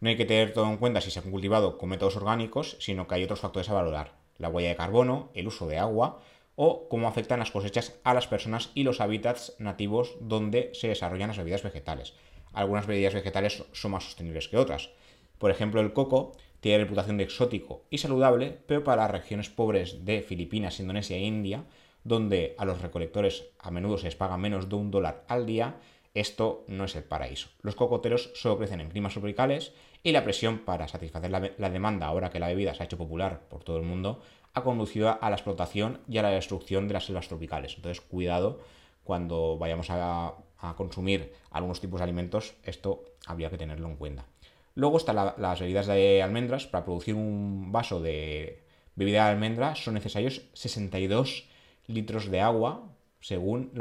No 0.00 0.08
hay 0.08 0.16
que 0.16 0.24
tener 0.24 0.54
todo 0.54 0.64
en 0.64 0.78
cuenta 0.78 1.02
si 1.02 1.10
se 1.10 1.18
han 1.18 1.30
cultivado 1.30 1.76
con 1.76 1.90
métodos 1.90 2.16
orgánicos, 2.16 2.78
sino 2.80 3.06
que 3.06 3.16
hay 3.16 3.24
otros 3.24 3.40
factores 3.40 3.68
a 3.68 3.74
valorar 3.74 4.19
la 4.40 4.48
huella 4.48 4.70
de 4.70 4.76
carbono, 4.76 5.30
el 5.34 5.46
uso 5.46 5.68
de 5.68 5.78
agua 5.78 6.20
o 6.56 6.88
cómo 6.88 7.08
afectan 7.08 7.38
las 7.38 7.50
cosechas 7.50 7.98
a 8.04 8.12
las 8.12 8.26
personas 8.26 8.70
y 8.74 8.82
los 8.82 9.00
hábitats 9.00 9.54
nativos 9.58 10.16
donde 10.20 10.70
se 10.74 10.88
desarrollan 10.88 11.28
las 11.28 11.38
bebidas 11.38 11.62
vegetales. 11.62 12.14
Algunas 12.52 12.86
bebidas 12.86 13.14
vegetales 13.14 13.64
son 13.72 13.92
más 13.92 14.04
sostenibles 14.04 14.48
que 14.48 14.56
otras. 14.56 14.90
Por 15.38 15.50
ejemplo, 15.50 15.80
el 15.80 15.92
coco 15.92 16.32
tiene 16.60 16.84
reputación 16.84 17.16
de 17.16 17.24
exótico 17.24 17.84
y 17.88 17.98
saludable, 17.98 18.58
pero 18.66 18.84
para 18.84 19.02
las 19.02 19.10
regiones 19.10 19.48
pobres 19.48 20.04
de 20.04 20.20
Filipinas, 20.22 20.80
Indonesia 20.80 21.16
e 21.16 21.20
India, 21.20 21.64
donde 22.04 22.54
a 22.58 22.64
los 22.64 22.82
recolectores 22.82 23.44
a 23.58 23.70
menudo 23.70 23.98
se 23.98 24.04
les 24.04 24.16
paga 24.16 24.36
menos 24.36 24.68
de 24.68 24.74
un 24.74 24.90
dólar 24.90 25.24
al 25.28 25.46
día, 25.46 25.76
esto 26.12 26.64
no 26.66 26.84
es 26.84 26.96
el 26.96 27.04
paraíso. 27.04 27.48
Los 27.62 27.76
cocoteros 27.76 28.32
solo 28.34 28.58
crecen 28.58 28.80
en 28.80 28.90
climas 28.90 29.12
tropicales 29.12 29.72
y 30.02 30.12
la 30.12 30.24
presión 30.24 30.60
para 30.60 30.88
satisfacer 30.88 31.30
la, 31.30 31.70
demanda 31.70 32.06
ahora 32.06 32.30
que 32.30 32.38
la 32.38 32.48
bebida 32.48 32.74
se 32.74 32.82
ha 32.82 32.86
hecho 32.86 32.98
popular 32.98 33.42
por 33.48 33.64
todo 33.64 33.76
el 33.76 33.82
mundo 33.82 34.22
ha 34.52 34.62
conducido 34.62 35.16
a 35.20 35.30
la 35.30 35.36
explotación 35.36 36.00
y 36.08 36.18
a 36.18 36.22
la 36.22 36.30
destrucción 36.30 36.88
de 36.88 36.94
las 36.94 37.06
selvas 37.06 37.28
tropicales. 37.28 37.74
Entonces, 37.76 38.00
cuidado 38.00 38.60
cuando 39.04 39.58
vayamos 39.58 39.88
a, 39.90 40.34
consumir 40.76 41.32
algunos 41.50 41.80
tipos 41.80 42.00
de 42.00 42.04
alimentos, 42.04 42.54
esto 42.64 43.04
habría 43.26 43.48
que 43.48 43.56
tenerlo 43.56 43.88
en 43.88 43.96
cuenta. 43.96 44.26
Luego 44.74 44.98
están 44.98 45.16
las 45.16 45.60
bebidas 45.60 45.86
de 45.86 46.22
almendras. 46.22 46.66
Para 46.66 46.84
producir 46.84 47.14
un 47.14 47.72
vaso 47.72 48.00
de 48.00 48.62
bebida 48.94 49.24
de 49.24 49.30
almendra 49.30 49.74
son 49.74 49.94
necesarios 49.94 50.42
62 50.52 51.48
litros 51.86 52.30
de 52.30 52.40
agua 52.40 52.90
según 53.20 53.72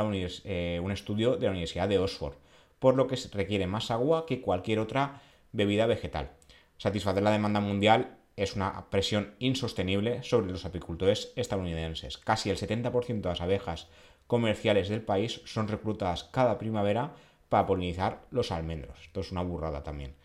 eh, 0.45 0.79
un 0.81 0.91
estudio 0.91 1.35
de 1.37 1.45
la 1.45 1.51
Universidad 1.51 1.87
de 1.87 1.99
Oxford, 1.99 2.35
por 2.79 2.95
lo 2.95 3.07
que 3.07 3.17
requiere 3.33 3.67
más 3.67 3.91
agua 3.91 4.25
que 4.25 4.41
cualquier 4.41 4.79
otra 4.79 5.21
bebida 5.51 5.85
vegetal. 5.85 6.31
Satisfacer 6.77 7.23
la 7.23 7.31
demanda 7.31 7.59
mundial 7.59 8.17
es 8.35 8.55
una 8.55 8.89
presión 8.89 9.35
insostenible 9.39 10.23
sobre 10.23 10.51
los 10.51 10.65
apicultores 10.65 11.33
estadounidenses. 11.35 12.17
Casi 12.17 12.49
el 12.49 12.57
70% 12.57 13.21
de 13.21 13.29
las 13.29 13.41
abejas 13.41 13.87
comerciales 14.27 14.87
del 14.87 15.01
país 15.01 15.41
son 15.45 15.67
reclutadas 15.67 16.23
cada 16.23 16.57
primavera 16.57 17.13
para 17.49 17.65
polinizar 17.65 18.21
los 18.31 18.51
almendros. 18.51 18.97
Esto 19.01 19.21
es 19.21 19.31
una 19.31 19.41
burrada 19.41 19.83
también. 19.83 20.15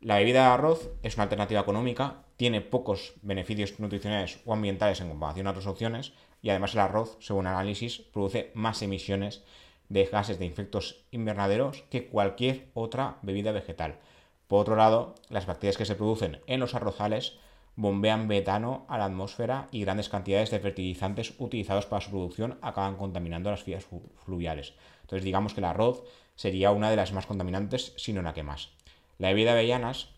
La 0.00 0.18
bebida 0.18 0.40
de 0.40 0.54
arroz 0.54 0.90
es 1.02 1.14
una 1.14 1.24
alternativa 1.24 1.60
económica, 1.60 2.24
tiene 2.36 2.60
pocos 2.60 3.14
beneficios 3.22 3.78
nutricionales 3.78 4.40
o 4.44 4.52
ambientales 4.52 5.00
en 5.00 5.08
comparación 5.08 5.46
a 5.46 5.50
otras 5.50 5.66
opciones, 5.66 6.12
y 6.42 6.50
además 6.50 6.74
el 6.74 6.80
arroz, 6.80 7.16
según 7.20 7.46
análisis, 7.46 7.98
produce 7.98 8.50
más 8.54 8.82
emisiones 8.82 9.42
de 9.88 10.04
gases 10.04 10.38
de 10.38 10.46
efectos 10.46 11.04
invernaderos 11.10 11.82
que 11.90 12.08
cualquier 12.08 12.68
otra 12.74 13.18
bebida 13.22 13.52
vegetal. 13.52 13.98
Por 14.48 14.60
otro 14.60 14.76
lado, 14.76 15.14
las 15.28 15.46
bacterias 15.46 15.76
que 15.76 15.84
se 15.84 15.94
producen 15.94 16.40
en 16.46 16.60
los 16.60 16.74
arrozales 16.74 17.38
bombean 17.74 18.26
metano 18.26 18.86
a 18.88 18.98
la 18.98 19.04
atmósfera 19.04 19.68
y 19.70 19.82
grandes 19.82 20.08
cantidades 20.08 20.50
de 20.50 20.60
fertilizantes 20.60 21.34
utilizados 21.38 21.86
para 21.86 22.00
su 22.00 22.10
producción 22.10 22.58
acaban 22.62 22.96
contaminando 22.96 23.50
las 23.50 23.64
vías 23.64 23.86
fluviales. 24.24 24.72
Entonces 25.02 25.24
digamos 25.24 25.52
que 25.52 25.60
el 25.60 25.66
arroz 25.66 26.02
sería 26.34 26.70
una 26.70 26.90
de 26.90 26.96
las 26.96 27.12
más 27.12 27.26
contaminantes, 27.26 27.92
si 27.96 28.12
no 28.12 28.22
la 28.22 28.34
que 28.34 28.42
más. 28.42 28.70
La 29.18 29.28
bebida 29.28 29.52
de 29.52 29.60
avellanas, 29.60 30.08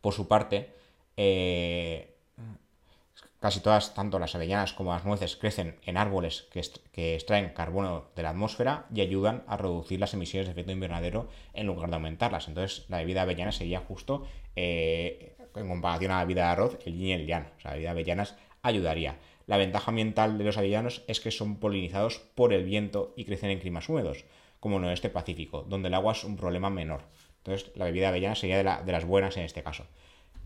por 0.00 0.12
su 0.12 0.28
parte, 0.28 0.72
eh, 1.16 2.15
Casi 3.40 3.60
todas, 3.60 3.92
tanto 3.94 4.18
las 4.18 4.34
avellanas 4.34 4.72
como 4.72 4.92
las 4.92 5.04
nueces, 5.04 5.36
crecen 5.36 5.76
en 5.84 5.98
árboles 5.98 6.48
que, 6.50 7.14
extraen 7.14 7.50
carbono 7.50 8.06
de 8.16 8.22
la 8.22 8.30
atmósfera 8.30 8.86
y 8.94 9.02
ayudan 9.02 9.44
a 9.46 9.58
reducir 9.58 10.00
las 10.00 10.14
emisiones 10.14 10.46
de 10.46 10.52
efecto 10.52 10.72
invernadero 10.72 11.28
en 11.52 11.66
lugar 11.66 11.90
de 11.90 11.96
aumentarlas. 11.96 12.48
Entonces, 12.48 12.86
la 12.88 12.98
bebida 12.98 13.20
de 13.20 13.24
avellanas 13.24 13.56
sería 13.56 13.80
justo, 13.80 14.26
eh, 14.56 15.36
en 15.54 15.68
comparación 15.68 16.12
a 16.12 16.16
la 16.16 16.24
bebida 16.24 16.42
de 16.42 16.48
arroz, 16.48 16.78
el 16.86 16.94
yin 16.94 17.08
y 17.08 17.12
el 17.12 17.26
yang. 17.26 17.46
O 17.58 17.60
sea, 17.60 17.72
la 17.72 17.74
bebida 17.74 17.88
de 17.88 17.92
avellanas 17.92 18.36
ayudaría. 18.62 19.18
La 19.46 19.58
ventaja 19.58 19.90
ambiental 19.90 20.38
de 20.38 20.44
los 20.44 20.56
avellanos 20.56 21.04
es 21.06 21.20
que 21.20 21.30
son 21.30 21.56
polinizados 21.56 22.18
por 22.34 22.52
el 22.54 22.64
viento 22.64 23.12
y 23.16 23.26
crecen 23.26 23.50
en 23.50 23.60
climas 23.60 23.88
húmedos, 23.88 24.24
como 24.60 24.78
en 24.78 24.84
el 24.84 24.90
oeste 24.90 25.10
Pacífico, 25.10 25.62
donde 25.62 25.88
el 25.88 25.94
agua 25.94 26.12
es 26.12 26.24
un 26.24 26.36
problema 26.36 26.70
menor. 26.70 27.02
Entonces, 27.38 27.70
la 27.76 27.84
bebida 27.84 28.06
de 28.06 28.08
avellanas 28.08 28.38
sería 28.40 28.82
de 28.82 28.92
las 28.92 29.04
buenas 29.04 29.36
en 29.36 29.44
este 29.44 29.62
caso. 29.62 29.86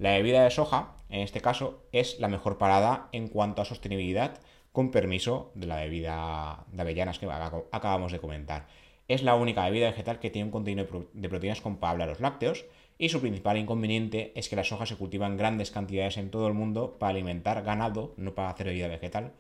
La 0.01 0.13
bebida 0.13 0.45
de 0.45 0.51
soja, 0.51 0.95
en 1.11 1.21
este 1.21 1.43
caso, 1.43 1.85
es 1.93 2.21
la 2.21 2.29
mejor 2.29 2.57
parada 2.57 3.11
en 3.13 3.29
cuanto 3.29 3.61
a 3.61 3.67
sostenibilidad, 3.67 4.41
con 4.73 4.91
permiso 4.91 5.53
de 5.55 5.67
la 5.67 5.77
bebida 5.77 6.65
de 6.73 6.81
avellanas 6.81 7.19
que 7.19 7.29
acabamos 7.31 8.11
de 8.11 8.19
comentar. 8.19 8.67
Es 9.09 9.23
la 9.23 9.35
única 9.35 9.63
bebida 9.67 9.91
vegetal 9.91 10.19
que 10.19 10.31
tiene 10.31 10.47
un 10.47 10.53
contenido 10.53 10.87
de 11.13 11.29
proteínas 11.29 11.61
comparable 11.61 12.05
a 12.05 12.07
los 12.07 12.21
lácteos 12.21 12.65
y 12.97 13.11
su 13.11 13.21
principal 13.21 13.59
inconveniente 13.59 14.33
es 14.37 14.49
que 14.49 14.57
la 14.57 14.65
soja 14.65 14.87
se 14.87 14.97
cultiva 14.97 15.27
en 15.27 15.37
grandes 15.37 15.71
cantidades 15.71 16.17
en 16.17 16.31
todo 16.31 16.49
el 16.49 16.55
mundo 16.55 16.97
para 16.99 17.11
alimentar 17.11 17.63
ganado, 17.63 18.15
no 18.17 18.35
para 18.35 18.49
hacer 18.49 18.69
bebida 18.69 18.89
vegetal, 18.89 19.35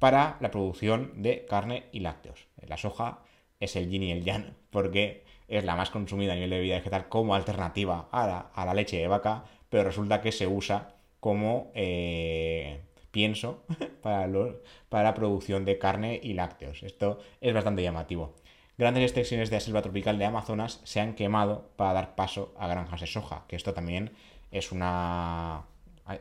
para 0.00 0.38
la 0.40 0.50
producción 0.50 1.22
de 1.22 1.46
carne 1.46 1.84
y 1.92 2.00
lácteos. 2.00 2.48
La 2.66 2.78
soja 2.78 3.20
es 3.60 3.76
el 3.76 3.88
yin 3.88 4.02
y 4.02 4.10
el 4.10 4.24
yang, 4.24 4.56
porque 4.70 5.22
es 5.46 5.62
la 5.62 5.76
más 5.76 5.90
consumida 5.90 6.32
a 6.32 6.34
nivel 6.34 6.50
de 6.50 6.56
bebida 6.56 6.78
vegetal 6.78 7.08
como 7.08 7.36
alternativa 7.36 8.08
a 8.10 8.64
la 8.66 8.74
leche 8.74 8.96
de 8.96 9.06
vaca, 9.06 9.44
pero 9.74 9.82
resulta 9.82 10.20
que 10.20 10.30
se 10.30 10.46
usa 10.46 10.94
como 11.18 11.72
eh, 11.74 12.78
pienso 13.10 13.64
para, 14.02 14.28
la 14.28 15.14
producción 15.14 15.64
de 15.64 15.78
carne 15.78 16.20
y 16.22 16.34
lácteos. 16.34 16.84
Esto 16.84 17.18
es 17.40 17.52
bastante 17.52 17.82
llamativo. 17.82 18.36
Grandes 18.78 19.02
extensiones 19.02 19.50
de 19.50 19.56
la 19.56 19.60
selva 19.60 19.82
tropical 19.82 20.16
de 20.16 20.26
Amazonas 20.26 20.80
se 20.84 21.00
han 21.00 21.16
quemado 21.16 21.72
para 21.74 21.92
dar 21.92 22.14
paso 22.14 22.54
a 22.56 22.68
granjas 22.68 23.00
de 23.00 23.08
soja, 23.08 23.46
que 23.48 23.56
esto 23.56 23.74
también 23.74 24.12
es, 24.52 24.70
una, 24.70 25.64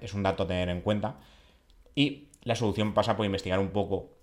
es 0.01 0.15
un 0.15 0.23
dato 0.23 0.41
a 0.41 0.47
tener 0.47 0.69
en 0.69 0.81
cuenta. 0.81 1.19
Y 1.93 2.29
la 2.41 2.55
solución 2.55 2.95
pasa 2.95 3.15
por 3.15 3.27
investigar 3.27 3.59
un 3.59 3.69
poco 3.69 4.17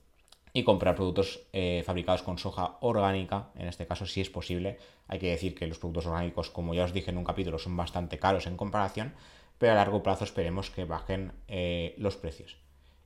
y 0.53 0.65
comprar 0.65 0.97
productos 0.97 1.41
eh, 1.53 1.83
fabricados 1.85 2.23
con 2.23 2.39
soja 2.39 2.77
orgánica, 2.81 3.51
en 3.55 3.69
este 3.69 3.87
caso 3.87 4.07
si 4.07 4.21
es 4.21 4.31
posible. 4.31 4.79
Hay 5.09 5.19
que 5.19 5.31
decir 5.31 5.55
que 5.55 5.67
los 5.67 5.79
productos 5.79 6.07
orgánicos, 6.07 6.51
como 6.51 6.75
ya 6.75 6.85
os 6.85 6.93
dije 6.93 7.11
en 7.11 7.19
un 7.19 7.25
capítulo, 7.25 7.59
son 7.59 7.77
bastante 7.77 8.19
caros 8.19 8.47
en 8.47 8.57
comparación, 8.57 9.15
pero 9.59 9.73
a 9.73 9.77
largo 9.77 10.03
plazo 10.03 10.25
esperemos 10.25 10.71
que 10.71 10.85
bajen 10.85 11.33
eh, 11.49 11.95
los 11.99 12.17
precios. 12.17 12.57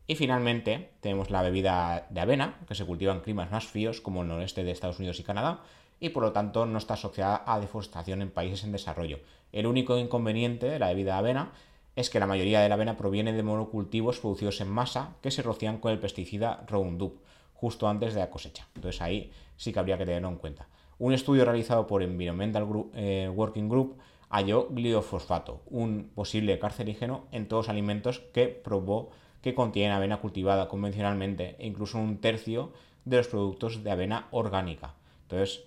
Y 0.07 0.17
finalmente 0.17 0.91
tenemos 1.01 1.31
la 1.31 1.43
bebida 1.43 2.07
de 2.11 2.21
avena, 2.21 2.61
que 2.69 2.75
se 2.75 2.85
cultiva 2.85 3.13
en 3.13 3.21
climas 3.21 3.51
más 3.51 3.67
fríos 3.67 4.01
como 4.01 4.23
el 4.23 4.29
noreste 4.29 4.63
de 4.63 4.71
Estados 4.71 4.99
Unidos 4.99 5.19
y 5.19 5.25
Canadá, 5.25 5.61
y 6.01 6.11
por 6.11 6.23
lo 6.23 6.33
tanto 6.33 6.67
no 6.67 6.79
está 6.79 6.95
asociada 6.95 7.43
a 7.47 7.59
deforestación 7.59 8.21
en 8.21 8.31
países 8.31 8.65
en 8.65 8.73
desarrollo. 8.73 9.21
El 9.53 9.67
único 9.67 9.97
inconveniente 9.99 10.67
de 10.67 10.79
la 10.79 10.89
bebida 10.89 11.13
de 11.15 11.19
avena 11.19 11.53
es 11.97 12.11
que 12.11 12.21
la 12.21 12.27
mayoría 12.27 12.61
de 12.61 12.69
la 12.69 12.75
avena 12.75 12.97
proviene 12.97 13.33
de 13.33 13.43
monocultivos 13.43 14.19
producidos 14.19 14.61
en 14.61 14.69
masa 14.69 15.17
que 15.23 15.31
se 15.31 15.43
rocían 15.43 15.79
con 15.79 15.93
el 15.93 16.01
pesticida 16.01 16.65
Roundup 16.69 17.21
justo 17.55 17.89
antes 17.89 18.15
de 18.15 18.21
la 18.21 18.31
cosecha. 18.31 18.67
Entonces 18.75 19.01
ahí 19.01 19.31
sí 19.57 19.73
que 19.73 19.79
habría 19.79 19.99
que 19.99 20.07
tenerlo 20.07 20.29
en 20.29 20.37
cuenta. 20.37 20.69
Un 20.99 21.13
estudio 21.13 21.45
realizado 21.45 21.87
por 21.87 22.03
Environmental 22.03 22.67
eh, 22.95 23.31
Working 23.35 23.69
Group 23.69 23.99
halló 24.29 24.69
gliofosfato, 24.71 25.63
un 25.67 26.11
posible 26.15 26.59
carcerígeno 26.59 27.27
en 27.31 27.47
todos 27.49 27.67
los 27.67 27.71
alimentos 27.71 28.21
que 28.33 28.49
probó 28.49 29.11
que 29.43 29.55
contienen 29.55 29.93
avena 29.93 30.21
cultivada 30.21 30.69
convencionalmente 30.69 31.57
e 31.59 31.67
incluso 31.67 31.99
un 31.99 32.19
tercio 32.19 32.73
de 33.05 33.19
los 33.19 33.29
productos 33.29 33.85
de 33.85 33.91
avena 33.91 34.29
orgánica. 34.31 34.95
Entonces, 35.23 35.65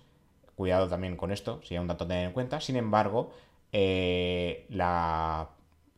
cuidado 0.55 0.87
también 0.87 1.15
con 1.15 1.31
esto, 1.31 1.61
sería 1.61 1.81
un 1.81 1.87
dato 1.87 2.05
a 2.05 2.07
tener 2.07 2.25
en 2.25 2.33
cuenta. 2.33 2.59
Sin 2.59 2.75
embargo, 2.75 3.31
eh, 3.71 4.65
la 4.69 5.49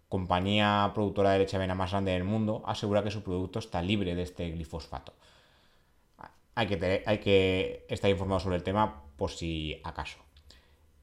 compañía 0.10 0.91
productora 0.93 1.32
de 1.32 1.39
leche 1.39 1.56
avena 1.56 1.75
más 1.75 1.91
grande 1.91 2.12
del 2.12 2.23
mundo 2.23 2.63
asegura 2.65 3.04
que 3.04 3.12
su 3.12 3.23
producto 3.23 3.60
está 3.60 3.82
libre 3.82 4.15
de 4.15 4.23
este 4.23 4.49
glifosfato. 4.52 5.13
Hay 6.60 7.19
que, 7.19 7.86
estar 7.88 8.12
informado 8.12 8.41
sobre 8.41 8.58
el 8.58 8.63
tema 8.63 9.04
por 9.15 9.32
si 9.32 9.80
acaso. 9.84 10.19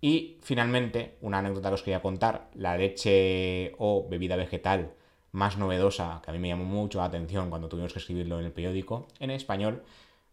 Y 0.02 0.38
finalmente, 0.42 1.16
una 1.22 1.38
anécdota 1.38 1.70
que 1.70 1.74
os 1.74 1.82
quería 1.82 2.02
contar, 2.02 2.50
la 2.54 2.76
leche 2.76 3.74
o 3.78 4.06
bebida 4.08 4.36
vegetal 4.36 4.92
más 5.32 5.56
novedosa, 5.56 6.20
que 6.22 6.30
a 6.30 6.34
mí 6.34 6.38
me 6.38 6.48
llamó 6.48 6.64
mucho 6.64 6.98
la 6.98 7.06
atención 7.06 7.48
cuando 7.48 7.68
tuvimos 7.68 7.92
que 7.92 7.98
escribirlo 8.00 8.38
en 8.38 8.46
el 8.46 8.52
periódico, 8.52 9.08
en 9.18 9.30
español, 9.30 9.82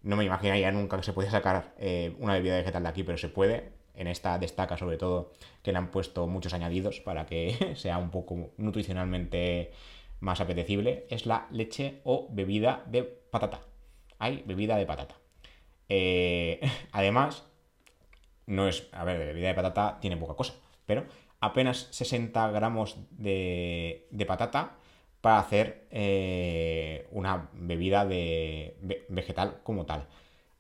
no 0.02 0.18
me 0.18 0.26
imaginaría 0.26 0.72
nunca 0.72 0.98
que 0.98 1.04
se 1.04 1.14
pudiera 1.14 1.32
sacar 1.32 1.74
eh, 1.78 2.16
una 2.20 2.34
bebida 2.34 2.58
vegetal 2.58 2.84
de 2.84 2.90
aquí, 2.90 3.04
pero 3.04 3.18
se 3.18 3.30
puede, 3.30 3.72
en 3.96 4.08
esta 4.08 4.38
destaca 4.38 4.78
sobre 4.78 4.98
todo 4.98 5.32
que 5.62 5.72
le 5.72 5.78
han 5.78 5.90
puesto 5.90 6.28
muchos 6.28 6.54
añadidos 6.54 7.00
para 7.00 7.26
que 7.26 7.74
sea 7.78 7.98
un 7.98 8.12
poco 8.12 8.52
nutricionalmente 8.58 9.72
más 10.20 10.42
apetecible, 10.42 11.06
es 11.10 11.26
la 11.26 11.48
leche 11.52 12.02
o 12.04 12.28
bebida 12.30 12.84
de 12.88 13.04
patata. 13.04 13.62
Hay 14.24 14.42
bebida 14.46 14.78
de 14.78 14.86
patata. 14.86 15.16
Eh, 15.90 16.62
además, 16.94 17.44
no 18.46 18.70
es, 18.70 18.88
a 18.94 19.04
ver, 19.04 19.18
bebida 19.18 19.50
de 19.50 19.54
patata 19.54 19.98
tiene 20.00 20.16
poca 20.16 20.34
cosa, 20.36 20.54
pero 20.86 21.04
apenas 21.42 21.90
60 21.92 22.50
gramos 22.52 22.96
de, 23.12 24.08
patata 24.26 24.78
para 25.20 25.40
hacer 25.40 25.88
eh, 25.92 27.06
una 27.12 27.50
bebida 27.52 28.06
de 28.06 29.06
vegetal 29.10 29.60
como 29.62 29.86
tal. 29.86 30.08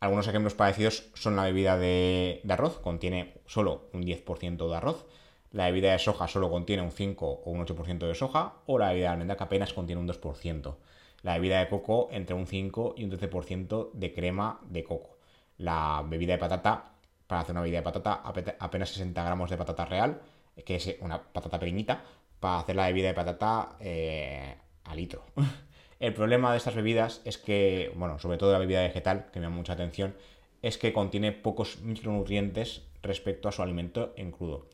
Algunos 0.01 0.27
ejemplos 0.27 0.55
parecidos 0.55 1.09
son 1.13 1.37
la 1.37 1.43
bebida 1.43 1.77
de, 1.77 2.41
arroz, 2.49 2.79
contiene 2.79 3.35
solo 3.45 3.87
un 3.93 4.03
10% 4.03 4.67
de 4.67 4.75
arroz, 4.75 5.05
la 5.51 5.67
bebida 5.67 5.93
de 5.93 5.99
soja 5.99 6.27
solo 6.27 6.51
contiene 6.51 6.81
un 6.81 6.91
5 6.91 7.43
o 7.45 7.49
un 7.49 7.65
8% 7.65 8.07
de 8.07 8.13
soja, 8.15 8.55
o 8.65 8.77
la 8.77 8.89
bebida 8.89 9.05
de 9.05 9.13
almendra 9.13 9.37
que 9.37 9.43
apenas 9.45 9.71
contiene 9.71 10.01
un 10.01 10.07
2%. 10.09 10.75
La 11.23 11.35
bebida 11.35 11.59
de 11.59 11.69
coco 11.69 12.09
entre 12.11 12.35
un 12.35 12.45
5 12.45 12.95
y 12.97 13.03
un 13.05 13.11
13% 13.11 13.91
de 13.93 14.13
crema 14.13 14.59
de 14.69 14.83
coco. 14.83 15.17
La 15.57 16.03
bebida 16.07 16.33
de 16.33 16.39
patata, 16.39 16.91
para 17.25 17.41
hacer 17.41 17.53
una 17.53 17.61
bebida 17.61 17.79
de 17.79 17.83
patata, 17.83 18.21
apenas 18.59 18.89
60 18.89 19.23
gramos 19.23 19.49
de 19.49 19.57
patata 19.57 19.85
real, 19.85 20.21
que 20.65 20.75
es 20.75 20.95
una 20.99 21.21
patata 21.21 21.59
pequeñita, 21.59 22.03
para 22.39 22.59
hacer 22.59 22.75
la 22.75 22.87
bebida 22.87 23.07
de 23.07 23.13
patata 23.13 23.77
eh, 23.79 24.55
a 24.83 24.95
litro. 24.95 25.23
El 25.99 26.13
problema 26.13 26.51
de 26.51 26.57
estas 26.57 26.75
bebidas 26.75 27.21
es 27.23 27.37
que, 27.37 27.93
bueno, 27.95 28.19
sobre 28.19 28.37
todo 28.37 28.51
la 28.51 28.59
bebida 28.59 28.81
vegetal, 28.81 29.27
que 29.31 29.39
me 29.39 29.45
llama 29.45 29.55
mucha 29.55 29.73
atención, 29.73 30.13
es 30.61 30.77
que 30.77 30.91
contiene 30.91 31.31
pocos 31.31 31.79
micronutrientes 31.81 32.81
respecto 33.01 33.47
a 33.47 33.53
su 33.53 33.61
alimento 33.61 34.13
en 34.17 34.31
crudo. 34.31 34.67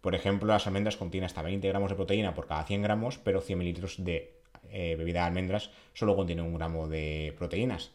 Por 0.00 0.14
ejemplo, 0.14 0.46
las 0.46 0.68
almendras 0.68 0.96
contienen 0.96 1.26
hasta 1.26 1.42
20 1.42 1.66
gramos 1.66 1.90
de 1.90 1.96
proteína 1.96 2.34
por 2.34 2.46
cada 2.46 2.62
100 2.62 2.82
gramos, 2.82 3.18
pero 3.18 3.40
100 3.40 3.58
mililitros 3.58 4.04
de 4.04 4.35
eh, 4.70 4.96
bebida 4.96 5.20
de 5.20 5.26
almendras 5.26 5.70
solo 5.94 6.16
contiene 6.16 6.42
un 6.42 6.54
gramo 6.54 6.88
de 6.88 7.34
proteínas. 7.38 7.92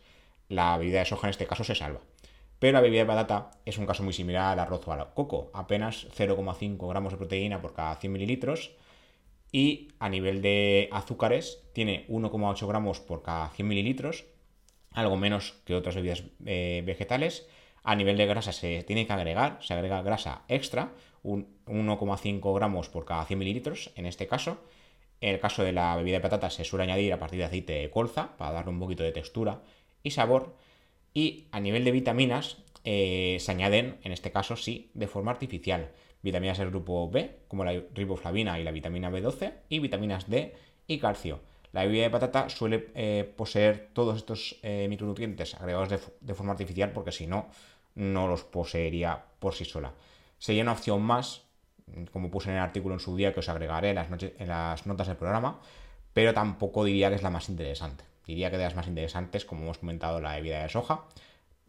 La 0.50 0.78
bebida 0.78 1.00
de 1.00 1.06
soja 1.06 1.28
en 1.28 1.32
este 1.32 1.48
caso 1.48 1.64
se 1.64 1.76
salva. 1.76 2.02
Pero 2.60 2.74
la 2.74 2.82
bebida 2.82 3.02
de 3.02 3.08
patata 3.08 3.52
es 3.66 3.78
un 3.78 3.86
caso 3.86 4.04
muy 4.04 4.14
similar 4.14 4.54
al 4.54 4.60
arroz 4.60 4.88
o 4.88 4.92
al 4.92 5.14
coco, 5.14 5.50
apenas 5.54 6.08
0,5 6.16 6.88
gramos 6.88 7.14
de 7.14 7.18
proteína 7.18 7.62
por 7.62 7.74
cada 7.74 7.96
100 7.96 8.12
mililitros 8.12 8.72
y 9.52 9.90
a 10.00 10.10
nivel 10.10 10.42
de 10.42 10.88
azúcares 10.92 11.64
tiene 11.74 12.06
1,8 12.08 12.68
gramos 12.68 13.00
por 13.00 13.22
cada 13.24 13.50
100 13.50 13.68
mililitros, 13.68 14.26
algo 14.92 15.18
menos 15.18 15.56
que 15.66 15.76
otras 15.76 15.96
bebidas 15.96 16.24
eh, 16.46 16.84
vegetales. 16.86 17.48
A 17.84 17.96
nivel 17.96 18.16
de 18.16 18.28
grasa 18.28 18.52
se 18.52 18.84
tiene 18.84 19.08
que 19.08 19.14
agregar, 19.14 19.58
se 19.62 19.74
agrega 19.74 20.04
grasa 20.04 20.44
extra, 20.48 20.94
1,5 21.24 22.56
gramos 22.56 22.90
por 22.90 23.06
cada 23.06 23.26
100 23.26 23.40
mililitros 23.40 23.92
en 23.96 24.06
este 24.06 24.28
caso. 24.28 24.60
En 25.22 25.30
el 25.36 25.40
caso 25.40 25.64
de 25.64 25.72
la 25.72 25.96
bebida 25.96 26.18
de 26.18 26.22
patata 26.22 26.50
se 26.50 26.66
suele 26.66 26.84
añadir 26.84 27.14
a 27.14 27.20
partir 27.20 27.40
de 27.40 27.46
aceite 27.46 27.74
de 27.74 27.90
colza 27.90 28.36
para 28.38 28.52
darle 28.52 28.72
un 28.72 28.80
poquito 28.80 29.04
de 29.04 29.12
textura 29.12 29.62
y 30.04 30.12
sabor. 30.12 30.56
Y 31.14 31.46
a 31.52 31.60
nivel 31.60 31.84
de 31.84 31.92
vitaminas 31.92 32.58
eh, 32.84 33.38
se 33.40 33.52
añaden, 33.52 34.00
en 34.04 34.12
este 34.12 34.32
caso 34.32 34.56
sí, 34.56 34.90
de 34.94 35.08
forma 35.08 35.32
artificial 35.32 35.92
vitaminas 36.24 36.58
del 36.58 36.70
grupo 36.70 37.10
B, 37.10 37.40
como 37.48 37.64
la 37.64 37.74
riboflavina 37.94 38.60
y 38.60 38.64
la 38.64 38.72
vitamina 38.72 39.12
B12, 39.12 39.54
y 39.70 39.80
vitaminas 39.80 40.30
D 40.30 40.56
y 40.88 41.00
calcio. 41.00 41.40
La 41.72 41.86
bebida 41.86 42.04
de 42.04 42.10
patata 42.10 42.50
suele 42.50 42.90
eh, 42.96 43.32
poseer 43.36 43.90
todos 43.94 44.18
estos 44.18 44.58
eh, 44.62 44.88
micronutrientes 44.90 45.56
agregados 45.56 45.90
de, 46.20 46.34
forma 46.34 46.52
artificial 46.52 46.92
porque 46.92 47.12
si 47.12 47.28
no, 47.28 47.48
no 47.96 48.28
los 48.28 48.44
poseería 48.44 49.24
por 49.40 49.54
sí 49.54 49.66
sola. 49.66 49.94
Sería 50.38 50.64
una 50.64 50.74
opción 50.74 51.02
más, 51.02 51.44
como 52.12 52.32
puse 52.32 52.50
en 52.50 52.56
el 52.56 52.62
artículo 52.62 52.94
en 52.96 53.00
su 53.00 53.16
día 53.16 53.34
que 53.34 53.40
os 53.40 53.50
agregaré 53.50 53.90
en 53.90 54.48
las, 54.48 54.86
notas 54.86 55.08
del 55.08 55.18
programa, 55.18 55.60
pero 56.14 56.34
tampoco 56.34 56.84
diría 56.84 57.10
que 57.10 57.16
es 57.16 57.24
la 57.24 57.30
más 57.30 57.50
interesante. 57.50 58.04
Diría 58.26 58.52
que 58.52 58.58
de 58.58 58.64
las 58.64 58.76
más 58.76 58.88
interesantes, 58.88 59.46
como 59.46 59.64
hemos 59.64 59.80
comentado, 59.80 60.22
la 60.22 60.36
bebida 60.36 60.62
de 60.62 60.70
soja, 60.70 61.06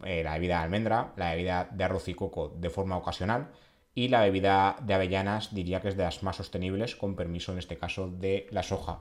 eh, 0.05 0.23
la 0.23 0.35
bebida 0.35 0.59
de 0.59 0.65
almendra, 0.65 1.13
la 1.17 1.31
bebida 1.31 1.69
de 1.71 1.85
arroz 1.85 2.09
y 2.09 2.15
coco 2.15 2.53
de 2.57 2.71
forma 2.71 2.97
ocasional, 2.97 3.49
y 3.95 4.09
la 4.09 4.23
bebida 4.23 4.77
de 4.81 4.95
avellanas 4.95 5.55
diría 5.55 5.81
que 5.81 5.89
es 5.89 5.97
de 5.97 6.05
las 6.05 6.23
más 6.23 6.37
sostenibles, 6.37 6.97
con 6.97 7.15
permiso 7.15 7.53
en 7.53 7.59
este 7.59 7.77
caso 7.77 8.09
de 8.09 8.47
la 8.51 8.63
soja, 8.63 9.01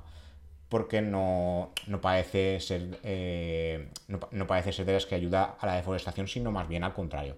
porque 0.69 1.01
no, 1.01 1.73
parece 2.01 2.59
ser 2.59 2.99
eh, 3.03 3.89
no, 4.07 4.47
parece 4.47 4.71
ser 4.71 4.85
de 4.85 4.93
las 4.93 5.05
que 5.05 5.15
ayuda 5.15 5.57
a 5.59 5.65
la 5.65 5.75
deforestación, 5.75 6.27
sino 6.27 6.51
más 6.51 6.67
bien 6.67 6.83
al 6.83 6.93
contrario. 6.93 7.35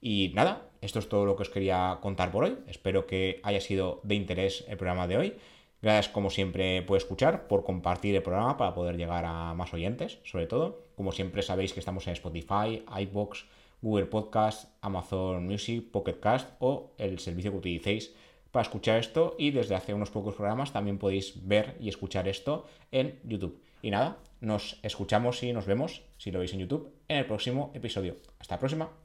Y 0.00 0.32
nada, 0.34 0.69
esto 0.80 0.98
es 0.98 1.08
todo 1.08 1.26
lo 1.26 1.36
que 1.36 1.42
os 1.42 1.50
quería 1.50 1.98
contar 2.00 2.30
por 2.30 2.44
hoy. 2.44 2.58
Espero 2.66 3.06
que 3.06 3.40
haya 3.42 3.60
sido 3.60 4.00
de 4.02 4.14
interés 4.14 4.64
el 4.68 4.76
programa 4.76 5.06
de 5.06 5.16
hoy. 5.16 5.36
Gracias 5.82 6.08
como 6.08 6.30
siempre 6.30 6.82
por 6.82 6.96
escuchar, 6.96 7.46
por 7.48 7.64
compartir 7.64 8.14
el 8.14 8.22
programa 8.22 8.56
para 8.56 8.74
poder 8.74 8.96
llegar 8.96 9.24
a 9.24 9.54
más 9.54 9.72
oyentes, 9.72 10.18
sobre 10.24 10.46
todo. 10.46 10.82
Como 10.94 11.12
siempre 11.12 11.42
sabéis 11.42 11.72
que 11.72 11.80
estamos 11.80 12.06
en 12.06 12.12
Spotify, 12.12 12.84
iBox, 13.00 13.46
Google 13.80 14.06
Podcast, 14.06 14.70
Amazon 14.82 15.46
Music, 15.46 15.90
Pocket 15.90 16.20
Cast 16.20 16.50
o 16.58 16.92
el 16.98 17.18
servicio 17.18 17.50
que 17.50 17.58
utilicéis 17.58 18.14
para 18.50 18.62
escuchar 18.62 18.98
esto 18.98 19.36
y 19.38 19.52
desde 19.52 19.74
hace 19.74 19.94
unos 19.94 20.10
pocos 20.10 20.34
programas 20.34 20.72
también 20.72 20.98
podéis 20.98 21.46
ver 21.46 21.76
y 21.80 21.88
escuchar 21.88 22.28
esto 22.28 22.66
en 22.90 23.18
YouTube. 23.24 23.62
Y 23.82 23.90
nada, 23.90 24.18
nos 24.40 24.78
escuchamos 24.82 25.42
y 25.42 25.52
nos 25.52 25.66
vemos, 25.66 26.02
si 26.18 26.30
lo 26.30 26.40
veis 26.40 26.52
en 26.52 26.60
YouTube, 26.60 26.92
en 27.08 27.18
el 27.18 27.26
próximo 27.26 27.70
episodio. 27.74 28.16
Hasta 28.38 28.56
la 28.56 28.58
próxima. 28.58 28.99